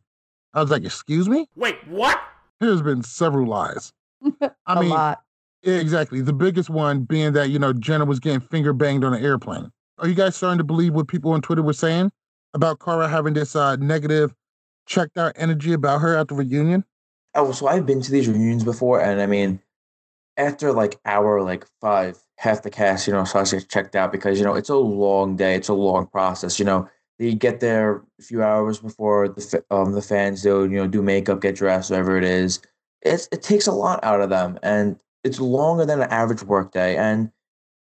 [0.53, 1.47] I was like, Excuse me?
[1.55, 2.19] Wait, what?
[2.59, 3.91] There's been several lies.
[4.41, 5.21] I a mean, lot.
[5.63, 6.21] Exactly.
[6.21, 9.71] The biggest one being that, you know, Jenna was getting finger banged on an airplane.
[9.97, 12.11] Are you guys starting to believe what people on Twitter were saying
[12.53, 14.33] about Cara having this uh, negative,
[14.85, 16.83] checked out energy about her at the reunion?
[17.33, 19.61] Oh, so I've been to these reunions before, and I mean,
[20.37, 24.11] after like hour like five, half the cast, you know, starts to get checked out
[24.11, 26.59] because you know it's a long day, it's a long process.
[26.59, 30.77] You know, they get there a few hours before the um the fans do, you
[30.77, 32.61] know, do makeup, get dressed, whatever it is.
[33.01, 36.71] It's it takes a lot out of them, and it's longer than an average work
[36.71, 37.31] day, and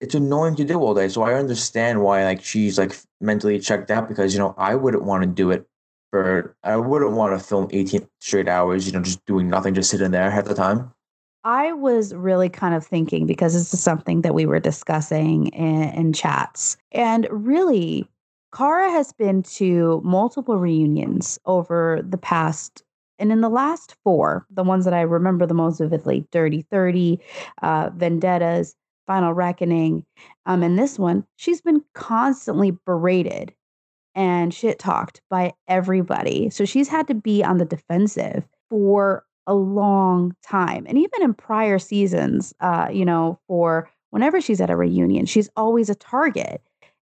[0.02, 1.10] it's annoying to do all day.
[1.10, 5.04] So I understand why like she's like mentally checked out because you know I wouldn't
[5.04, 5.68] want to do it
[6.12, 9.90] for I wouldn't want to film 18 straight hours, you know, just doing nothing, just
[9.90, 10.92] sitting there half the time.
[11.44, 15.84] I was really kind of thinking because this is something that we were discussing in,
[15.94, 16.78] in chats.
[16.92, 18.08] And really,
[18.54, 22.84] Cara has been to multiple reunions over the past,
[23.20, 27.20] and in the last four, the ones that I remember the most vividly Dirty 30,
[27.62, 28.76] uh, Vendettas,
[29.08, 30.06] Final Reckoning.
[30.46, 33.54] Um, and this one, she's been constantly berated
[34.16, 36.50] and shit talked by everybody.
[36.50, 40.86] So she's had to be on the defensive for a long time.
[40.88, 45.50] And even in prior seasons, uh, you know, for whenever she's at a reunion, she's
[45.58, 46.62] always a target.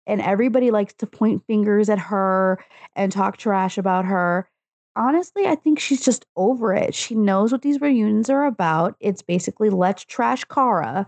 [0.08, 2.64] And everybody likes to point fingers at her
[2.96, 4.48] and talk trash about her.
[4.96, 6.94] Honestly, I think she's just over it.
[6.94, 8.96] She knows what these reunions are about.
[9.00, 11.08] It's basically let's trash Cara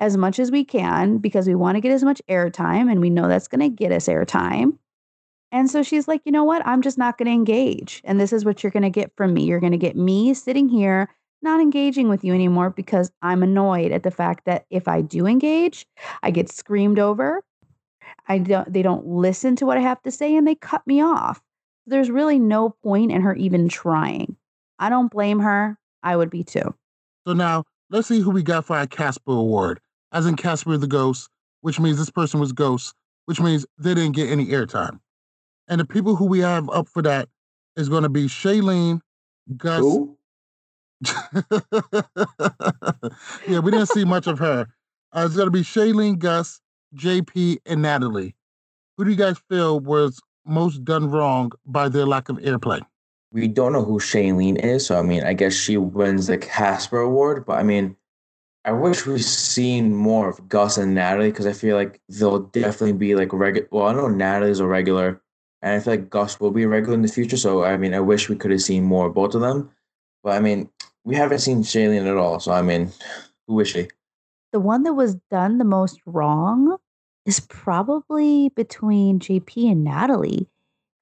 [0.00, 3.10] as much as we can because we want to get as much airtime and we
[3.10, 4.76] know that's going to get us airtime.
[5.54, 6.66] And so she's like, you know what?
[6.66, 8.02] I'm just not going to engage.
[8.02, 9.44] And this is what you're going to get from me.
[9.44, 11.08] You're going to get me sitting here
[11.42, 15.26] not engaging with you anymore because I'm annoyed at the fact that if I do
[15.26, 15.86] engage,
[16.24, 17.44] I get screamed over.
[18.26, 21.00] I don't they don't listen to what I have to say and they cut me
[21.00, 21.40] off.
[21.86, 24.36] There's really no point in her even trying.
[24.80, 25.78] I don't blame her.
[26.02, 26.74] I would be too.
[27.28, 29.78] So now let's see who we got for our Casper Award,
[30.10, 31.28] as in Casper the Ghost,
[31.60, 32.92] which means this person was Ghost,
[33.26, 34.98] which means they didn't get any airtime.
[35.68, 37.28] And the people who we have up for that
[37.76, 39.00] is going to be Shailene,
[39.56, 39.80] Gus.
[39.80, 40.18] Who?
[43.48, 44.66] yeah, we didn't see much of her.
[45.12, 46.60] Uh, it's going to be Shailene, Gus,
[46.96, 48.34] JP, and Natalie.
[48.96, 52.80] Who do you guys feel was most done wrong by their lack of airplay?
[53.32, 57.00] We don't know who Shailene is, so I mean, I guess she wins the Casper
[57.00, 57.44] Award.
[57.44, 57.96] But I mean,
[58.64, 62.92] I wish we've seen more of Gus and Natalie because I feel like they'll definitely
[62.92, 63.68] be like regular.
[63.72, 65.20] Well, I know Natalie's a regular,
[65.64, 67.38] and I feel like Gus will be a regular in the future.
[67.38, 69.70] So I mean, I wish we could have seen more of both of them.
[70.22, 70.68] But I mean,
[71.04, 72.38] we haven't seen Shailene at all.
[72.38, 72.92] So I mean,
[73.48, 73.88] who is she?
[74.52, 76.76] The one that was done the most wrong
[77.24, 80.46] is probably between JP and Natalie.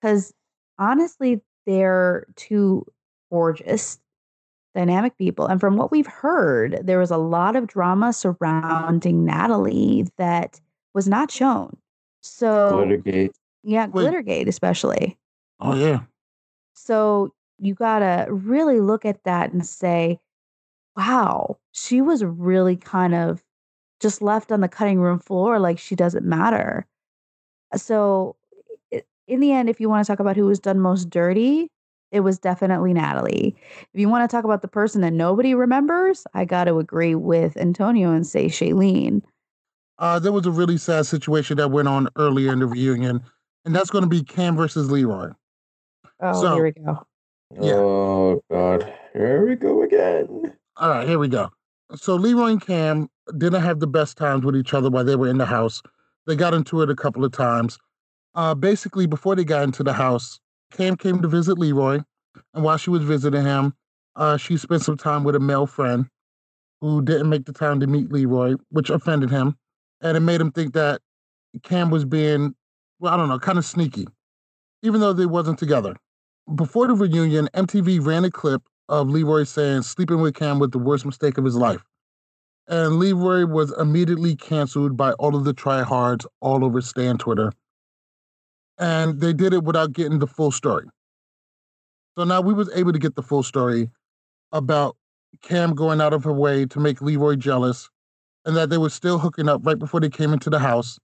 [0.00, 0.32] Because
[0.78, 2.86] honestly, they're two
[3.32, 3.98] gorgeous,
[4.76, 5.46] dynamic people.
[5.46, 10.60] And from what we've heard, there was a lot of drama surrounding Natalie that
[10.94, 11.76] was not shown.
[12.22, 13.32] So, Glittergate.
[13.62, 14.06] Yeah, Wait.
[14.06, 15.18] Glittergate, especially.
[15.60, 16.00] Oh, yeah.
[16.74, 20.18] So you got to really look at that and say,
[20.96, 23.42] wow, she was really kind of
[24.00, 26.86] just left on the cutting room floor like she doesn't matter.
[27.76, 28.36] So,
[29.28, 31.68] in the end, if you want to talk about who was done most dirty,
[32.10, 33.56] it was definitely Natalie.
[33.94, 37.14] If you want to talk about the person that nobody remembers, I got to agree
[37.14, 39.22] with Antonio and say Shailene.
[39.98, 43.22] Uh, there was a really sad situation that went on earlier in the reunion,
[43.64, 45.30] and that's going to be Cam versus Leroy.
[46.20, 47.06] Oh, So- here we go.
[47.60, 47.74] Yeah.
[47.74, 50.54] Oh God, here we go again.
[50.78, 51.50] All right, here we go.
[51.94, 55.28] So Leroy and Cam didn't have the best times with each other while they were
[55.28, 55.82] in the house.
[56.26, 57.78] They got into it a couple of times.
[58.34, 60.40] Uh, basically, before they got into the house,
[60.72, 62.00] Cam came to visit Leroy,
[62.54, 63.74] and while she was visiting him,
[64.16, 66.06] uh, she spent some time with a male friend
[66.80, 69.58] who didn't make the time to meet Leroy, which offended him,
[70.00, 71.02] and it made him think that
[71.62, 72.54] Cam was being,
[73.02, 74.06] well, I don't know, kind of sneaky,
[74.82, 75.96] even though they wasn't together.
[76.54, 80.78] Before the reunion, MTV ran a clip of Leroy saying sleeping with Cam was the
[80.78, 81.82] worst mistake of his life.
[82.68, 87.50] And Leroy was immediately canceled by all of the tryhards all over Stan Twitter.
[88.78, 90.86] And they did it without getting the full story.
[92.16, 93.90] So now we was able to get the full story
[94.52, 94.96] about
[95.42, 97.90] Cam going out of her way to make Leroy jealous
[98.44, 101.00] and that they were still hooking up right before they came into the house.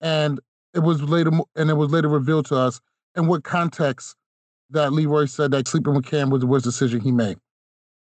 [0.00, 0.40] And
[0.76, 2.80] it was later and it was later revealed to us
[3.16, 4.14] in what context
[4.70, 7.38] that Leroy said that sleeping with Kam was the worst decision he made.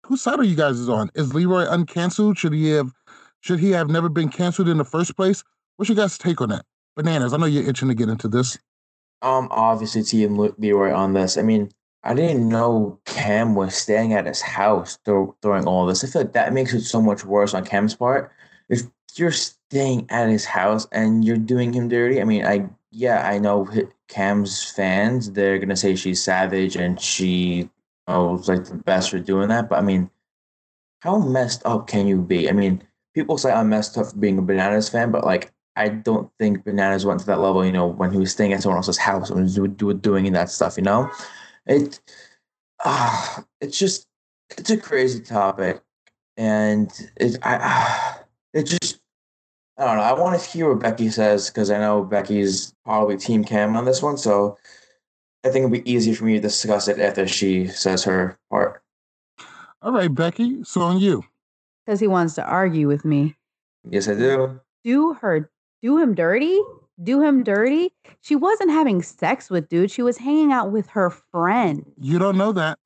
[0.06, 1.10] Whose side are you guys on?
[1.14, 2.36] Is Leroy uncanceled?
[2.36, 2.92] Should he have
[3.40, 5.44] should he have never been canceled in the first place?
[5.76, 6.64] What's your guys' take on that?
[6.96, 8.58] Bananas, I know you're itching to get into this.
[9.22, 11.38] Um, obviously Team Leroy on this.
[11.38, 11.70] I mean,
[12.02, 16.04] I didn't know Kam was staying at his house during all this.
[16.04, 18.30] I feel like that makes it so much worse on Kam's part.
[18.68, 18.82] If
[19.18, 23.38] you're staying at his house and you're doing him dirty, I mean, I yeah, I
[23.38, 23.68] know
[24.08, 25.32] Kam's fans.
[25.32, 27.68] They're gonna say she's savage and she
[28.06, 29.68] oh, was like the best for doing that.
[29.68, 30.10] But I mean,
[31.00, 32.48] how messed up can you be?
[32.48, 32.82] I mean,
[33.14, 36.64] people say I'm messed up for being a Bananas fan, but like, I don't think
[36.64, 37.64] Bananas went to that level.
[37.64, 39.54] You know, when he was staying at someone else's house and was
[40.00, 40.76] doing that stuff.
[40.76, 41.10] You know,
[41.66, 42.00] it
[42.84, 44.06] ah, uh, it's just
[44.56, 45.82] it's a crazy topic,
[46.36, 49.00] and it I uh, it just
[49.76, 50.02] I don't know.
[50.02, 53.84] I want to hear what Becky says because I know Becky's probably Team Kam on
[53.84, 54.16] this one.
[54.16, 54.56] So
[55.44, 58.82] I think it'll be easier for me to discuss it after she says her part.
[59.82, 60.62] All right, Becky.
[60.64, 61.24] So on you.
[61.84, 63.36] Because he wants to argue with me.
[63.88, 64.60] Yes, I do.
[64.84, 65.50] Do her,
[65.82, 66.60] do him dirty
[67.02, 67.92] do him dirty.
[68.20, 69.90] She wasn't having sex with dude.
[69.90, 71.84] She was hanging out with her friend.
[72.00, 72.78] You don't know that.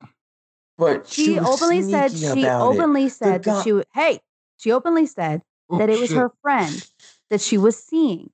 [0.77, 3.11] But she, she openly said she openly it.
[3.11, 4.21] said that she hey,
[4.57, 6.17] she openly said oh, that it was shit.
[6.17, 6.87] her friend
[7.29, 8.29] that she was seeing.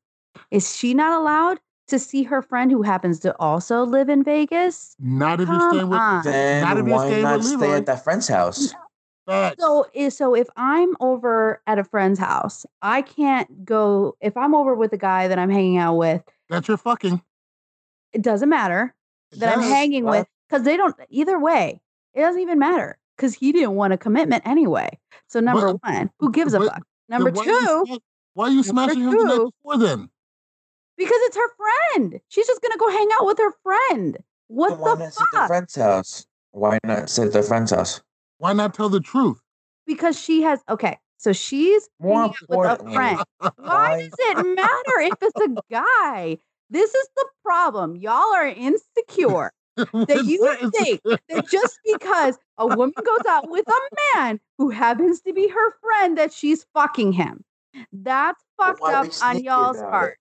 [0.52, 4.96] Is she not allowed to see her friend who happens to also live in Vegas?
[5.00, 8.04] Not if you're staying with then not if you're staying not with stay at that
[8.04, 8.74] friend's house?
[9.28, 14.16] So, eh, so if I'm over at a friend's house, I can't go.
[14.22, 17.22] If I'm over with a guy that I'm hanging out with, That's you're fucking.
[18.14, 18.94] It doesn't matter
[19.32, 19.58] that yes.
[19.58, 20.96] I'm hanging with because they don't.
[21.10, 21.82] Either way,
[22.14, 24.90] it doesn't even matter because he didn't want a commitment anyway.
[25.28, 26.86] So number but, one, who gives a fuck?
[27.10, 27.98] Number why two, are
[28.34, 30.10] why are you smashing him the night before then?
[30.98, 32.20] Because it's her friend.
[32.30, 34.18] She's just gonna go hang out with her friend.
[34.48, 35.28] What why the not fuck?
[35.32, 36.26] Sit at friend's house.
[36.52, 38.02] Why not sit at their friend's house?
[38.38, 39.40] Why not tell the truth?
[39.86, 40.98] Because she has okay.
[41.18, 43.20] So she's More with a friend.
[43.58, 46.38] Why does it matter if it's a guy?
[46.70, 47.96] This is the problem.
[47.96, 49.52] Y'all are insecure.
[50.08, 55.22] that you think that just because a woman goes out with a man who happens
[55.22, 57.44] to be her friend that she's fucking him.
[57.92, 60.18] That's fucked up on y'all's part.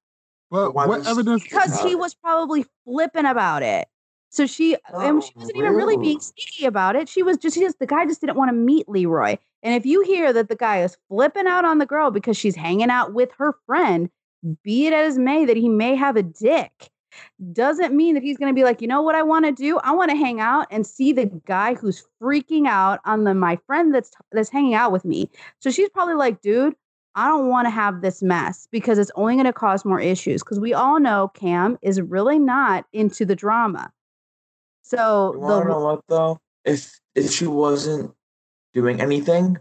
[0.51, 1.45] Well, what evidence?
[1.45, 3.87] Because he was probably flipping about it.
[4.31, 7.09] So she, oh, and she wasn't even really being sneaky about it.
[7.09, 9.37] She was just, she just, the guy just didn't want to meet Leroy.
[9.63, 12.57] And if you hear that the guy is flipping out on the girl because she's
[12.57, 14.11] hanging out with her friend,
[14.65, 16.91] be it as may that he may have a dick,
[17.53, 19.79] doesn't mean that he's going to be like, you know what I want to do?
[19.79, 23.59] I want to hang out and see the guy who's freaking out on the my
[23.67, 25.31] friend that's that's hanging out with me.
[25.61, 26.75] So she's probably like, dude,
[27.15, 30.43] I don't want to have this mess because it's only going to cause more issues.
[30.43, 33.93] Because we all know Kam is really not into the drama.
[34.83, 36.41] So you the know what though?
[36.65, 38.13] If if she wasn't
[38.73, 39.59] doing anything,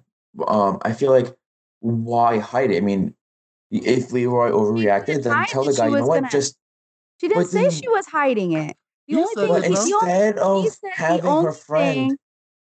[0.47, 1.33] um, I feel like
[1.79, 2.77] why hide it?
[2.77, 3.13] I mean,
[3.71, 6.57] if Leroy overreacted, then tell the guy, you know what, gonna, just.
[7.23, 8.75] She didn't say she was hiding it.
[9.07, 12.17] The only thing but instead only, of having her friend, thing,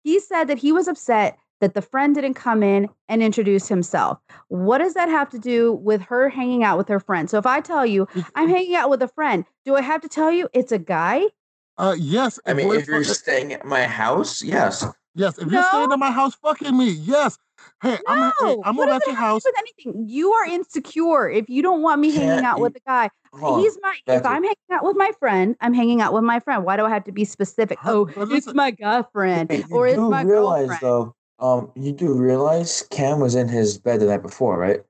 [0.05, 4.17] he said that he was upset that the friend didn't come in and introduce himself.
[4.47, 7.29] What does that have to do with her hanging out with her friend?
[7.29, 10.07] So if I tell you I'm hanging out with a friend, do I have to
[10.07, 11.23] tell you it's a guy?
[11.77, 12.39] Uh, yes.
[12.45, 14.85] I mean, if you're staying at my house, yes.
[15.15, 15.59] Yes, if no.
[15.59, 17.37] you're staying at my house, fucking me, yes.
[17.81, 18.13] Hey, no.
[18.15, 19.43] I'm, hey, I'm over at your house.
[19.45, 22.79] With anything, you are insecure if you don't want me Can't hanging out with a
[22.87, 23.09] guy.
[23.33, 23.95] He's my.
[24.07, 26.63] if I'm hanging out with my friend, I'm hanging out with my friend.
[26.63, 27.77] Why do I have to be specific?
[27.85, 30.81] Oh, it's my girlfriend or it's my realize, girlfriend.
[30.81, 34.81] Though, um, you do realize Kam was in his bed the night before, right?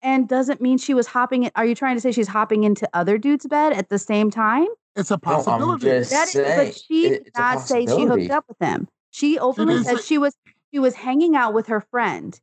[0.00, 1.44] And doesn't mean she was hopping.
[1.44, 4.30] In, are you trying to say she's hopping into other dudes' bed at the same
[4.30, 4.66] time?
[4.94, 5.86] It's a possibility.
[5.86, 8.88] No, that is, but she did not say she hooked up with him.
[9.10, 10.34] She openly she said say- she was
[10.72, 12.40] she was hanging out with her friend,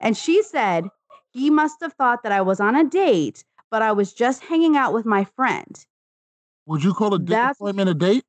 [0.00, 0.88] and she said
[1.32, 4.76] he must have thought that I was on a date but I was just hanging
[4.76, 5.84] out with my friend.
[6.66, 8.24] Would you call a dick That's- appointment a date?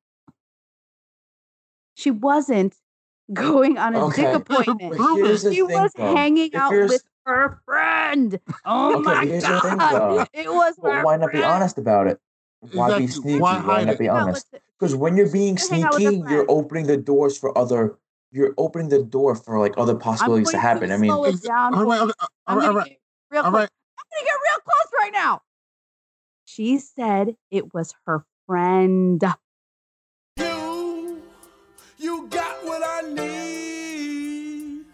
[1.94, 2.74] She wasn't
[3.32, 4.22] going on a Okay.
[4.32, 4.98] dick appointment.
[4.98, 6.14] But here's the She was though.
[6.16, 8.38] hanging out with her friend.
[8.64, 9.92] Oh Okay, my here's the thing, god!
[10.18, 10.26] though.
[10.32, 12.18] It was But her why not be honest about it?
[12.72, 13.38] Why be sneaky?
[13.38, 14.46] Why Why, not be honest?
[14.78, 17.56] Because when you're being to hang out with a sneaky, you're opening the doors for
[17.56, 17.96] other.
[18.30, 20.88] You're opening the door for like other I'm possibilities to happen.
[20.88, 21.74] to I mean, slow it down.
[21.74, 22.04] all for right, you.
[22.04, 22.98] okay, uh, all I'm right, gonna all right,
[23.30, 23.60] real all close.
[23.62, 23.70] right.
[23.98, 25.42] I'm gonna get real close right now.
[26.44, 29.22] She said it was her friend.
[30.38, 31.22] You,
[31.98, 34.84] you got what I need.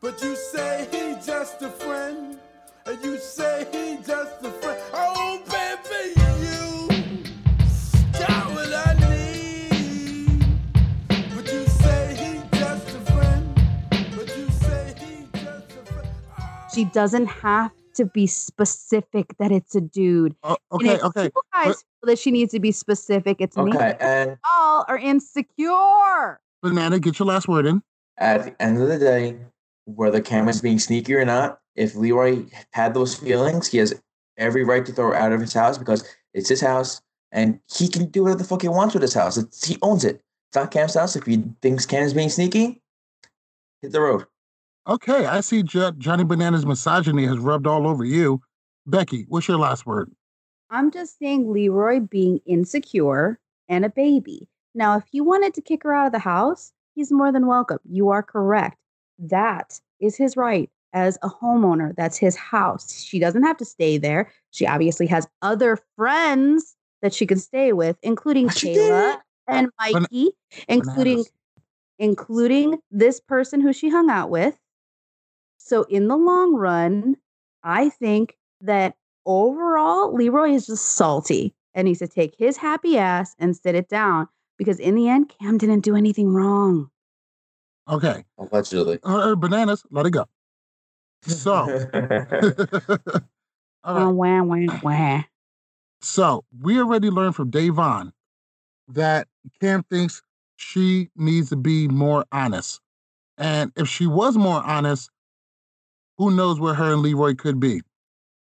[0.00, 2.38] But you say he just a friend.
[2.86, 4.63] And you say he just a friend.
[16.74, 20.34] She doesn't have to be specific that it's a dude.
[20.42, 21.24] Oh, And okay, okay.
[21.24, 23.70] you guys feel that she needs to be specific, it's me.
[23.72, 26.40] okay, and All are insecure.
[26.62, 27.82] Banana, get your last word in.
[28.18, 29.36] at the end of the day,
[29.84, 33.94] whether Cameron's being sneaky or not, if Leroy had those feelings, he has
[34.36, 37.00] every right to throw her out of his house because it's his house
[37.30, 39.36] and he can do whatever the fuck he wants with his house.
[39.36, 40.16] It's, he owns it.
[40.48, 41.14] It's not Kam's house.
[41.16, 42.80] If he thinks Kam is being sneaky,
[43.82, 44.24] hit the road.
[44.86, 48.42] Okay, I see Jo- Johnny Banana's misogyny has rubbed all over you.
[48.86, 50.10] Becky, what's your last word?
[50.70, 54.46] I'm just saying Leroy being insecure and a baby.
[54.74, 57.78] Now, if he wanted to kick her out of the house, he's more than welcome.
[57.88, 58.76] You are correct.
[59.18, 61.94] That is his right as a homeowner.
[61.96, 63.00] That's his house.
[63.00, 64.30] She doesn't have to stay there.
[64.50, 70.32] She obviously has other friends that she can stay with, including Kayla and Ban- Mikey,
[70.68, 71.32] including Bananas.
[71.98, 74.58] including this person who she hung out with.
[75.64, 77.16] So in the long run,
[77.62, 83.34] I think that overall Leroy is just salty and needs to take his happy ass
[83.38, 86.90] and sit it down because in the end Kam didn't do anything wrong.
[87.88, 88.98] Okay, Allegedly.
[89.04, 90.26] uh, bananas, let it go.
[91.22, 91.52] So,
[93.84, 94.06] all right.
[94.06, 95.22] Wah, wah, wah, wah.
[96.02, 98.12] So we already learned from Da'Vonne
[98.88, 99.28] that
[99.62, 100.20] Kam thinks
[100.56, 102.80] she needs to be more honest.
[103.38, 105.10] And if she was more honest,
[106.18, 107.82] who knows where her and Leroy could be.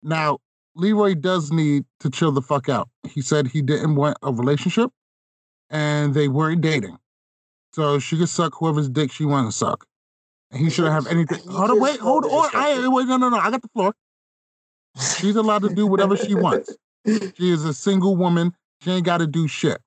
[0.04, 0.40] Now,
[0.76, 2.90] Leroy does need to chill the fuck out.
[3.08, 4.90] He said he didn't want a relationship
[5.70, 6.98] and they weren't dating.
[7.74, 9.86] So she could suck whoever's dick she wants to suck.
[10.52, 11.40] And he shouldn't have anything.
[11.50, 12.50] Hold on, wait, hold on.
[12.54, 13.38] I, wait, no, no, no.
[13.38, 13.94] I got the floor.
[15.18, 16.76] She's allowed to do whatever she wants.
[17.06, 18.54] She is a single woman.
[18.82, 19.80] She ain't got to do shit.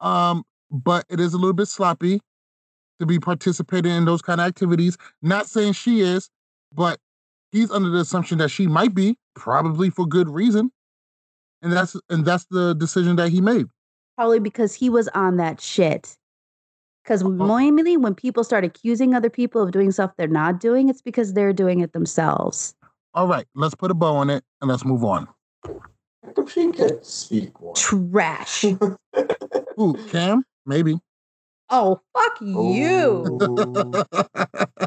[0.00, 2.20] Um, but it is a little bit sloppy
[3.00, 4.96] to be participating in those kind of activities.
[5.20, 6.30] Not saying she is,
[6.74, 6.98] but
[7.50, 10.70] he's under the assumption that she might be, probably for good reason.
[11.62, 13.66] And that's and that's the decision that he made.
[14.16, 16.16] Probably because he was on that shit.
[17.02, 18.00] Because normally uh-huh.
[18.00, 21.52] when people start accusing other people of doing stuff they're not doing, it's because they're
[21.52, 22.74] doing it themselves.
[23.14, 25.28] All right, let's put a bow on it and let's move on.
[26.48, 27.74] She could speak one.
[27.74, 28.64] Trash.
[29.80, 30.98] Ooh, Kam, maybe.
[31.74, 32.58] Oh, fuck you.
[32.58, 34.04] Ooh.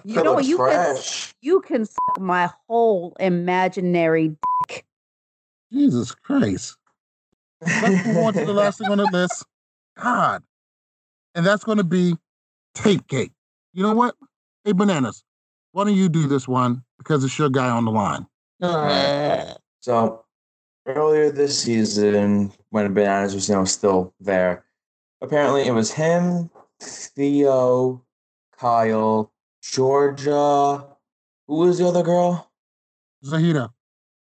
[0.03, 0.45] You know what?
[0.45, 0.97] You can,
[1.41, 4.37] you can suck my whole imaginary
[4.69, 4.85] dick.
[5.73, 6.77] Jesus Christ.
[7.61, 9.45] Let's move on to the last thing on the list.
[9.97, 10.43] God.
[11.33, 12.15] And that's going to be
[12.75, 13.31] Tapegate.
[13.73, 14.15] You know what?
[14.63, 15.23] Hey, Bananas,
[15.71, 18.27] why don't you do this one because it's your guy on the line?
[18.63, 19.57] Alright.
[19.79, 20.23] So
[20.85, 24.65] earlier this season, when Bananas was you know still there,
[25.21, 26.49] apparently it was him,
[26.85, 28.03] Theo,
[28.57, 29.31] Kyle,
[29.61, 30.85] Georgia.
[31.47, 32.51] Who was the other girl?
[33.23, 33.71] Zahida.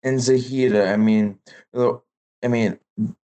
[0.03, 0.93] And Zahida.
[0.93, 1.39] I mean,
[1.75, 1.95] uh,
[2.43, 2.79] I mean,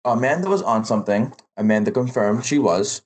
[0.05, 1.33] Amanda was on something.
[1.57, 3.03] Amanda confirmed she was,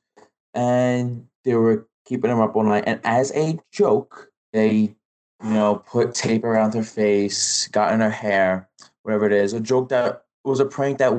[0.54, 2.84] and they were keeping him up all night.
[2.86, 4.94] And as a joke, they,
[5.42, 8.68] you know, put tape around her face, got in her hair,
[9.02, 9.52] whatever it is.
[9.52, 11.12] A joke that was a prank that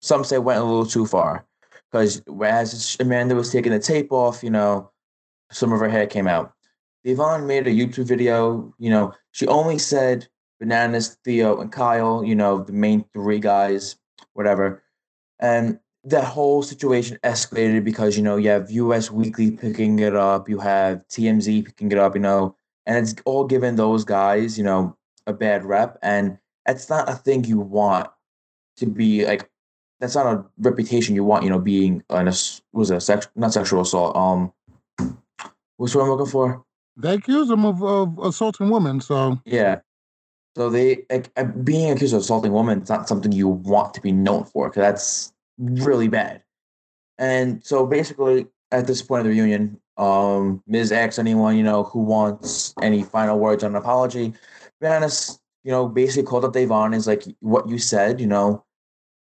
[0.00, 1.47] some say went a little too far.
[1.90, 4.90] Because as Amanda was taking the tape off, you know,
[5.50, 6.52] some of her hair came out.
[7.06, 8.74] Da'Vonne made a YouTube video.
[8.78, 10.28] You know, she only said
[10.60, 13.96] Bananas, Theo, and Kyle, you know, the main three guys,
[14.34, 14.82] whatever.
[15.38, 20.48] And that whole situation escalated because, you know, you have US Weekly picking it up,
[20.48, 22.56] you have TMZ picking it up, you know,
[22.86, 24.96] and it's all given those guys, you know,
[25.26, 25.98] a bad rep.
[26.02, 28.08] And that's not a thing you want
[28.78, 29.48] to be like,
[30.00, 32.26] that's not a reputation you want, you know, being an,
[32.72, 34.16] was a sex, not sexual assault.
[34.16, 34.52] Um,
[35.76, 36.64] what's what I'm looking for?
[36.96, 39.80] They accuse him of, of assaulting women, so Yeah.
[40.56, 44.00] So they like uh, being accused of assaulting women is not something you want to
[44.00, 46.42] be known for because that's really bad.
[47.18, 51.84] And so basically, at this point of the reunion, um, Miz asks anyone you know
[51.84, 54.34] who wants any final words on an apology.
[54.80, 58.20] Bananas, you know, basically called up Da'Vonne is like what you said.
[58.20, 58.64] You know,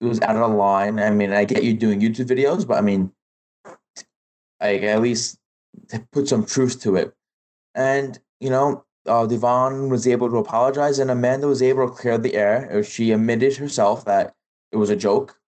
[0.01, 0.99] it was out of line.
[0.99, 3.11] I mean, I get you doing YouTube videos, but I mean,
[4.61, 5.39] like at least
[6.11, 7.13] put some truth to it.
[7.75, 12.17] And you know, uh, Da'Vonne was able to apologize, and Amanda was able to clear
[12.17, 12.83] the air.
[12.83, 14.35] She admitted herself that
[14.71, 15.39] it was a joke.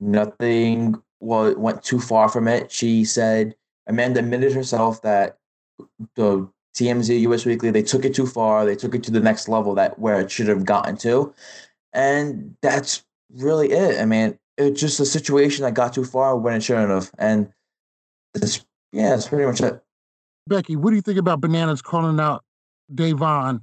[0.00, 2.70] Nothing well, went too far from it.
[2.70, 3.56] She said
[3.86, 5.38] Amanda admitted herself that
[6.14, 8.64] the TMZ US Weekly they took it too far.
[8.64, 11.34] They took it to the next level that where it should have gotten to,
[11.92, 13.02] and that's
[13.34, 14.00] really it.
[14.00, 17.52] I mean, it's just a situation that got too far when it shouldn't have, and
[18.34, 19.82] it's yeah, it's pretty much it.
[20.46, 22.42] Becky, what do you think about Bananas calling out
[22.92, 23.60] Da'Vonne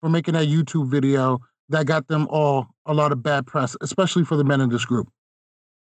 [0.00, 1.40] for making that YouTube video
[1.70, 4.84] that got them all a lot of bad press, especially for the men in this
[4.84, 5.08] group?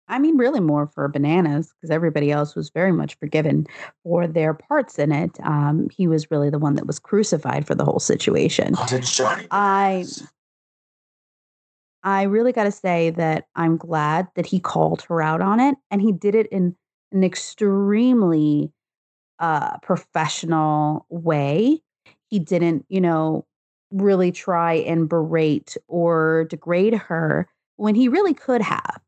[0.09, 3.67] I mean, really more for bananas because everybody else was very much forgiven
[4.03, 5.31] for their parts in it.
[5.43, 8.73] Um, he was really the one that was crucified for the whole situation.
[9.51, 10.05] I,
[12.03, 15.75] I really got to say that I'm glad that he called her out on it,
[15.91, 16.75] and he did it in
[17.11, 18.71] an extremely
[19.39, 21.81] uh, professional way.
[22.29, 23.45] He didn't, you know,
[23.91, 27.47] really try and berate or degrade her
[27.77, 29.01] when he really could have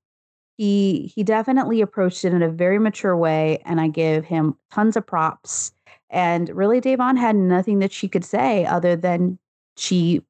[0.59, 4.97] he he definitely approached it in a very mature way and i give him tons
[4.97, 5.71] of props
[6.09, 9.39] and really Da'Vonne had nothing that she could say other than
[9.77, 10.21] she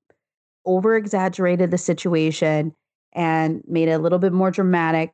[0.65, 2.73] over exaggerated the situation
[3.13, 5.13] and made it a little bit more dramatic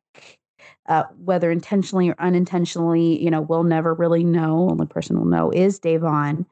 [0.88, 5.52] uh, whether intentionally or unintentionally you know we'll never really know only person will know
[5.52, 6.46] is Da'Vonne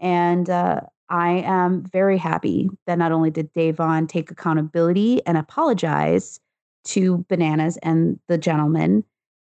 [0.00, 6.40] and uh, i am very happy that not only did Da'Vonne take accountability and apologize
[6.86, 9.04] to Bananas and the gentleman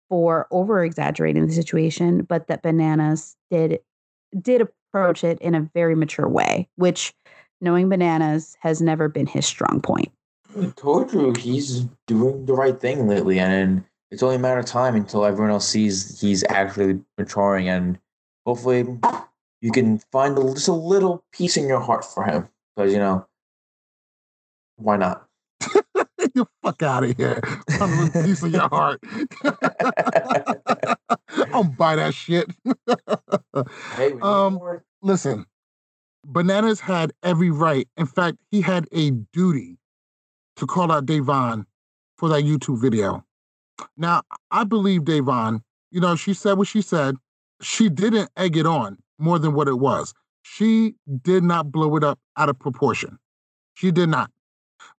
[0.09, 3.79] for over exaggerating the situation, but that Bananas did
[4.39, 7.13] did approach it in a very mature way, which
[7.61, 10.11] knowing Bananas has never been his strong point.
[10.59, 14.65] I told you he's doing the right thing lately, and it's only a matter of
[14.65, 17.99] time until everyone else sees he's actually maturing, and
[18.45, 18.97] hopefully
[19.61, 22.99] you can find a, just a little peace in your heart for him, because you
[22.99, 23.27] know
[24.77, 25.27] why not?
[26.35, 27.41] you fuck out of here.
[27.77, 28.99] Find a piece of your heart.
[29.43, 30.95] I
[31.51, 32.49] Don't buy that shit.
[33.95, 34.59] hey, um,
[35.01, 35.45] listen,
[36.29, 37.87] Bananas had every right.
[37.97, 39.79] In fact, he had a duty
[40.57, 41.65] to call out Da'Vonne
[42.17, 43.25] for that YouTube video.
[43.97, 47.15] Now, I believe Da'Vonne, you know, she said what she said.
[47.61, 50.13] She didn't egg it on more than what it was.
[50.43, 50.93] She
[51.23, 53.17] did not blow it up out of proportion.
[53.73, 54.29] She did not.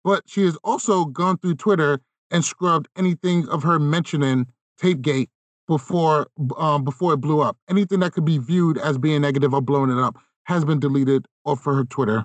[0.02, 2.00] But she has also gone through Twitter
[2.32, 4.46] and scrubbed anything of her mentioning
[4.78, 5.30] Tapegate
[5.68, 6.26] before
[6.56, 7.56] um, before it blew up.
[7.68, 10.16] Anything that could be viewed as being negative or blowing it up
[10.50, 12.24] has been deleted off of her Twitter.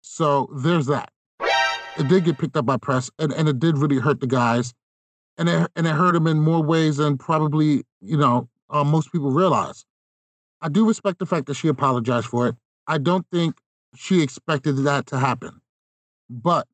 [0.00, 1.10] So there's that.
[1.98, 4.74] It did get picked up by press, and, and it did really hurt the guys,
[5.38, 9.12] and it and it hurt them in more ways than probably you know uh, most
[9.12, 9.84] people realize.
[10.60, 12.56] I do respect the fact that she apologized for it.
[12.86, 13.56] I don't think
[13.94, 15.60] she expected that to happen,
[16.28, 16.66] but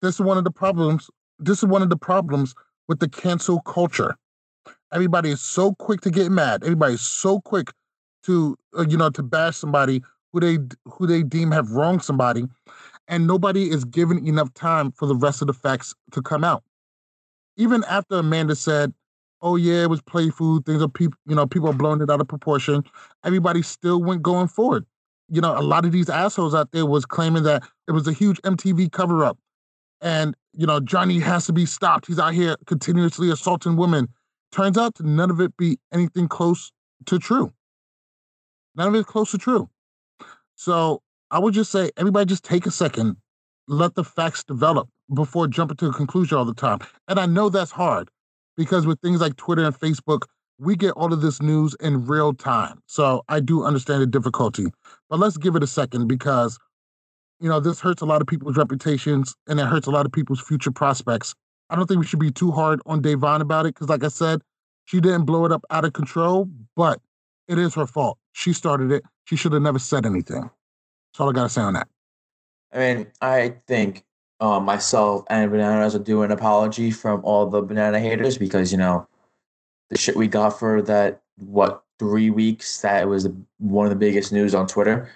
[0.00, 1.10] this is one of the problems.
[1.38, 2.54] This is one of the problems
[2.88, 4.16] with the cancel culture.
[4.92, 6.62] Everybody is so quick to get mad.
[6.62, 7.72] Everybody's so quick
[8.26, 12.44] to uh, you know to bash somebody who they who they deem have wronged somebody,
[13.08, 16.62] and nobody is given enough time for the rest of the facts to come out.
[17.56, 18.92] Even after Amanda said,
[19.42, 22.20] "Oh yeah, it was playful," things are people you know people are blowing it out
[22.20, 22.84] of proportion.
[23.24, 24.84] Everybody still went going forward.
[25.28, 28.12] You know, a lot of these assholes out there was claiming that it was a
[28.12, 29.38] huge MTV cover up
[30.00, 32.06] and you know Johnny has to be stopped.
[32.06, 34.08] He's out here continuously assaulting women.
[34.52, 36.72] Turns out none of it be anything close
[37.06, 37.52] to true.
[38.76, 39.68] None of it's close to true.
[40.54, 43.16] So I would just say everybody just take a second,
[43.68, 46.78] let the facts develop before jumping to a conclusion all the time.
[47.08, 48.10] And I know that's hard
[48.56, 50.22] because with things like Twitter and Facebook,
[50.58, 52.80] we get all of this news in real time.
[52.86, 54.66] So I do understand the difficulty.
[55.10, 56.58] But let's give it a second because
[57.40, 60.12] you know, this hurts a lot of people's reputations and it hurts a lot of
[60.12, 61.34] people's future prospects.
[61.68, 64.08] I don't think we should be too hard on Da'Vonne about it because, like I
[64.08, 64.40] said,
[64.84, 67.00] she didn't blow it up out of control, but
[67.48, 68.18] it is her fault.
[68.36, 69.02] She started it.
[69.24, 70.42] She should have never said anything.
[70.42, 71.88] That's all I got to say on that.
[72.70, 74.04] I mean, I think
[74.40, 78.76] uh, myself and Bananas will do an apology from all the banana haters because, you
[78.76, 79.08] know,
[79.88, 83.26] the shit we got for that, what, three weeks, that was
[83.56, 85.08] one of the biggest news on Twitter.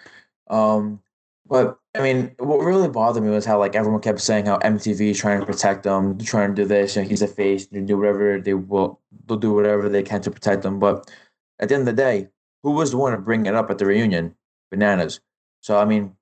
[0.49, 1.03] Um,
[1.47, 5.11] But I mean, what really bothered me was how like everyone kept saying how MTV
[5.11, 7.81] is trying to protect them, trying to do this, you know, he's a face, they
[7.81, 10.79] do whatever they will, they'll do whatever they can to protect them.
[10.79, 11.11] But
[11.59, 12.29] at the end of the day,
[12.63, 14.35] who was the one to bring it up at the reunion?
[14.71, 15.21] Bananas.
[15.61, 16.15] So I mean,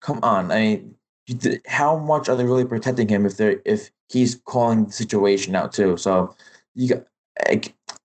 [0.00, 0.50] come on.
[0.50, 0.94] I mean,
[1.66, 5.72] how much are they really protecting him if they're if he's calling the situation out
[5.72, 5.96] too?
[5.96, 6.34] So
[6.74, 7.04] you got.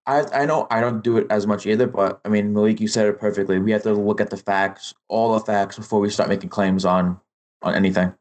[0.08, 2.88] I, I know I don't do it as much either, but I mean, Malik, you
[2.88, 3.60] said it perfectly.
[3.60, 6.84] We have to look at the facts, all the facts, before we start making claims
[6.84, 7.20] on
[7.62, 8.14] on anything.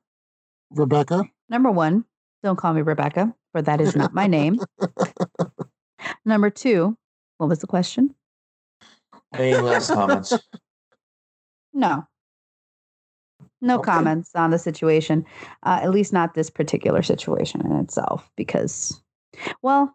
[0.70, 1.24] Rebecca.
[1.48, 2.05] Number one,
[2.43, 4.60] don't call me Rebecca, for that is not my name.
[6.24, 6.97] Number two,
[7.39, 8.14] what was the question?
[9.32, 10.32] Any last comments?
[11.73, 12.05] No.
[13.61, 13.90] No Okay.
[13.90, 15.24] comments on the situation,
[15.65, 19.02] uh, at least not this particular situation in itself, because,
[19.62, 19.94] well,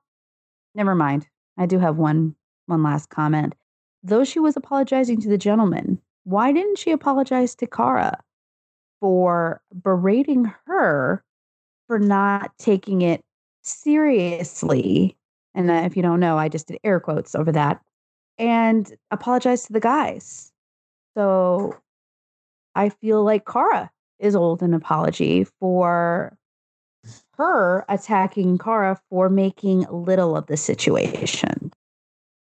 [0.76, 1.28] never mind.
[1.57, 2.36] I do have one
[2.68, 3.56] one last comment.
[4.03, 8.20] Though she was apologizing to the gentleman, why didn't she apologize to Cara
[8.99, 11.24] for berating her
[11.88, 13.22] for not taking it
[13.64, 15.18] seriously?
[15.53, 17.82] And uh, if you don't know, I just did air quotes over that
[18.38, 20.52] and apologize to the guys.
[21.16, 21.76] So
[22.76, 26.38] I feel like Cara is old an apology for
[27.38, 31.72] her attacking Cara for making little of the situation.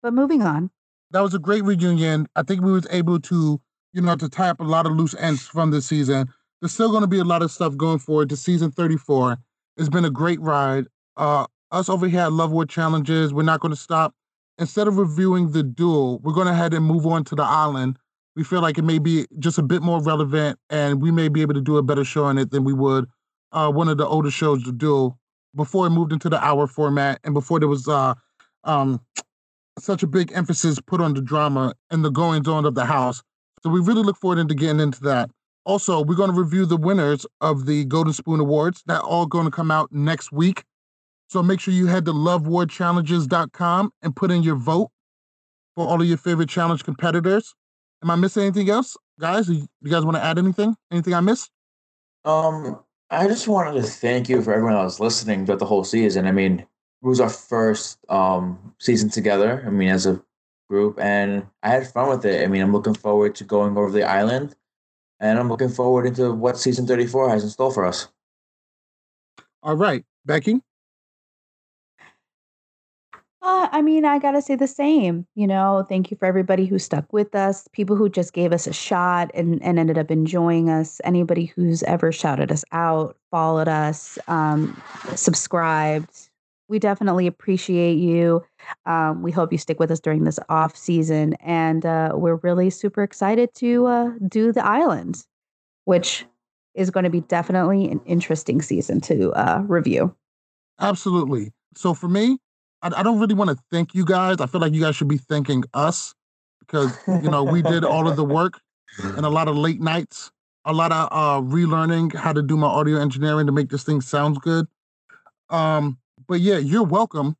[0.01, 0.69] But moving on.
[1.11, 2.27] That was a great reunion.
[2.35, 3.61] I think we was able to,
[3.93, 6.27] you know, to tie up a lot of loose ends from this season.
[6.61, 9.37] There's still going to be a lot of stuff going forward to season 34.
[9.77, 10.85] It's been a great ride.
[11.17, 14.13] Uh, us over here at Love War Challenges, we're not going to stop.
[14.57, 17.97] Instead of reviewing the duel, we're going to head and move on to the island.
[18.35, 21.41] We feel like it may be just a bit more relevant, and we may be
[21.41, 23.05] able to do a better show on it than we would
[23.55, 25.17] uh, one of the older shows, The Duel,
[25.55, 28.13] before it moved into the hour format, and before there was uh,
[28.65, 28.99] um,
[29.79, 33.23] such a big emphasis put on the drama and the goings on of the house.
[33.63, 35.31] So we really look forward into getting into that.
[35.65, 38.83] Also, we're going to review the winners of the Golden Spoon Awards.
[38.85, 40.63] That all going to come out next week.
[41.35, 44.89] So make sure you head to lovewarchallenges.com and put in your vote
[45.75, 47.53] for all of your favorite challenge competitors.
[48.01, 49.49] Am I missing anything else, guys?
[49.49, 50.77] You you guys want to add anything?
[50.93, 51.51] Anything I missed?
[52.23, 52.79] Um,
[53.09, 56.25] I just wanted to thank you for everyone that was listening throughout the whole season.
[56.25, 56.67] I mean, it
[57.05, 59.61] was our first um season together.
[59.67, 60.23] I mean, as a
[60.69, 62.45] group, and I had fun with it.
[62.45, 64.55] I mean, I'm looking forward to going over the island,
[65.19, 68.07] and I'm looking forward into what season 34 has in store for us.
[69.61, 70.61] All right, Becky.
[73.45, 75.27] Uh, I mean, I gotta say the same.
[75.35, 78.65] You know, thank you for everybody who stuck with us, people who just gave us
[78.65, 83.67] a shot and, and ended up enjoying us, anybody who's ever shouted us out, followed
[83.67, 84.81] us, um,
[85.13, 86.31] subscribed.
[86.69, 88.43] We definitely appreciate you.
[88.87, 92.71] Um, we hope you stick with us during this off season, and uh, we're really
[92.71, 95.23] super excited to uh, do the island,
[95.83, 96.25] which
[96.73, 100.15] is going to be definitely an interesting season to uh, review.
[100.79, 101.53] Absolutely.
[101.75, 102.39] So for me,
[102.85, 104.37] I, I don't really want to thank you guys.
[104.39, 106.13] I feel like you guys should be thanking us
[106.59, 108.61] because you know we did all of the work
[108.99, 110.31] and a lot of late nights,
[110.65, 114.01] a lot of uh, relearning how to do my audio engineering to make this thing
[114.01, 114.67] sounds good.
[115.49, 115.97] Um,
[116.27, 117.35] but yeah, you're welcome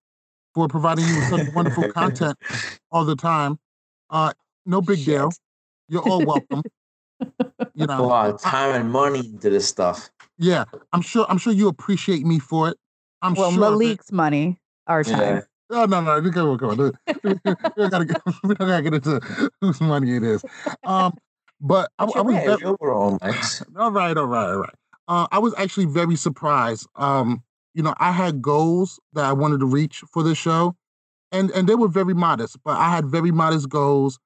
[0.53, 2.37] for providing you with such wonderful content
[2.91, 3.59] all the time.
[4.09, 4.33] Uh,
[4.65, 5.31] no big deal.
[5.87, 6.63] You're all welcome.
[7.73, 10.09] You know, A lot of time and money into this stuff.
[10.37, 11.25] yeah, I'm sure.
[11.29, 12.77] I'm sure you appreciate me for it.
[13.21, 13.65] I'm well, sure.
[13.65, 13.75] of it.
[13.75, 15.37] Malik's money, our time.
[15.37, 15.41] Yeah.
[15.71, 16.91] Oh no, no, we come on, come on.
[17.23, 17.39] We
[17.77, 20.43] don't gotta get, we don't gotta get into whose money it is.
[20.83, 21.13] Um,
[21.59, 23.63] but I, I was Right, very, your own mics.
[23.77, 24.75] all right, all right, all right.
[25.07, 26.87] Uh, I was actually very surprised.
[26.95, 27.43] Um,
[27.73, 30.75] you know, I had goals that I wanted to reach for this show,
[31.31, 32.57] and and they were very modest.
[32.63, 34.19] But I had very modest goals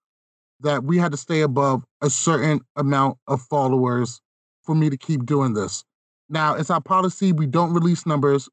[0.61, 4.21] that we had to stay above a certain amount of followers
[4.63, 5.83] for me to keep doing this.
[6.29, 8.49] Now, it's our policy we don't release numbers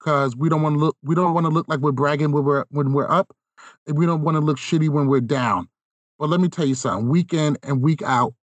[0.00, 2.44] because we don't want to look we don't want to look like we're bragging when
[2.44, 3.34] we're when we're up,
[3.86, 5.68] and we don't want to look shitty when we're down.
[6.18, 8.34] But let me tell you something: week in and week out,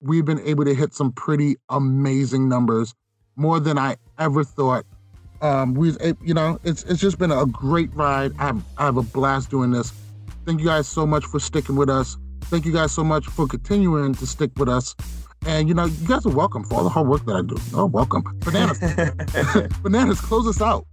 [0.00, 2.94] we've been able to hit some pretty amazing numbers,
[3.36, 4.84] more than I ever thought.
[5.40, 5.92] Um, we,
[6.22, 8.32] you know, it's it's just been a great ride.
[8.38, 9.92] I have, I have a blast doing this.
[10.44, 12.16] Thank you guys so much for sticking with us.
[12.42, 14.94] Thank you guys so much for continuing to stick with us.
[15.46, 17.56] And you know, you guys are welcome for all the hard work that I do.
[17.74, 18.78] Oh, welcome, bananas.
[19.82, 20.86] bananas, close us out.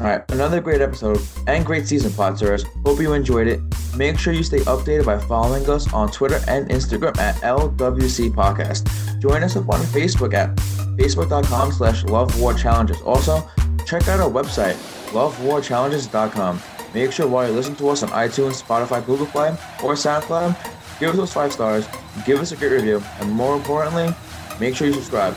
[0.00, 2.66] All right, another great episode and great season, Podserers.
[2.84, 3.60] Hope you enjoyed it.
[3.96, 9.20] Make sure you stay updated by following us on Twitter and Instagram at LWC Podcast.
[9.20, 10.54] Join us up on Facebook at
[10.98, 13.00] facebook.com slash Love War Challenges.
[13.02, 13.48] Also,
[13.86, 14.74] check out our website,
[15.12, 16.60] lovewarchallenges.com.
[16.92, 19.50] Make sure while you listen to us on iTunes, Spotify, Google Play,
[19.82, 21.86] or SoundCloud, give us those five stars,
[22.24, 24.14] give us a great review, and more importantly,
[24.58, 25.34] Make sure you subscribe.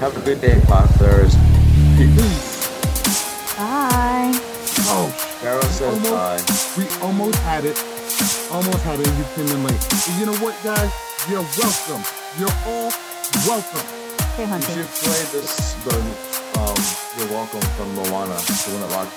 [0.00, 1.32] Have a good day, Clockers.
[3.56, 4.32] Bye.
[4.92, 5.08] Oh,
[5.40, 6.40] Carol says almost, bye.
[6.76, 7.76] we almost had it.
[8.52, 9.08] Almost had it.
[9.16, 9.80] You came in late.
[9.80, 10.92] And you know what, guys?
[11.28, 12.04] You're welcome.
[12.36, 12.92] You're all
[13.48, 13.86] welcome.
[14.36, 14.72] Hey, You Hunter.
[14.76, 15.96] should play this, the,
[16.60, 16.76] um,
[17.16, 19.08] You're Welcome from Moana, the one that Rock,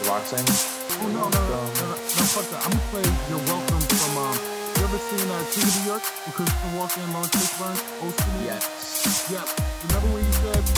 [0.00, 0.64] the Rock sings.
[1.00, 2.64] Oh no, no, no, no, no, no, fuck that.
[2.64, 4.57] I'm gonna play You're Welcome from um.
[4.88, 7.76] Ever seen uh, King of New York with Christopher Walken and Laurence Fishburne?
[8.00, 8.44] Oh, City.
[8.46, 9.28] Yes.
[9.30, 9.46] Yep.
[9.84, 10.77] Remember when you said?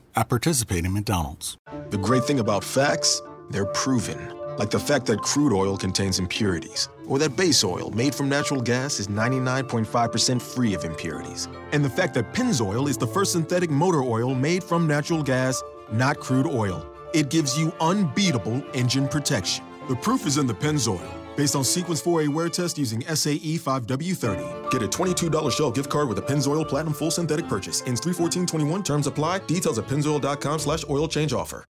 [0.15, 1.57] I participate in McDonald's.
[1.89, 4.33] The great thing about facts, they're proven.
[4.57, 8.61] Like the fact that crude oil contains impurities, or that base oil made from natural
[8.61, 11.47] gas is 99.5% free of impurities.
[11.71, 15.63] And the fact that Pennzoil is the first synthetic motor oil made from natural gas,
[15.91, 16.85] not crude oil.
[17.13, 19.63] It gives you unbeatable engine protection.
[19.87, 21.20] The proof is in the Pennzoil.
[21.35, 24.71] Based on Sequence 4A wear test using SAE 5W30.
[24.71, 27.81] Get a $22 Shell gift card with a Pennzoil Platinum Full Synthetic purchase.
[27.87, 28.83] Ends 31421.
[28.83, 29.39] Terms apply.
[29.39, 31.65] Details at pennzoil.com slash oil change offer.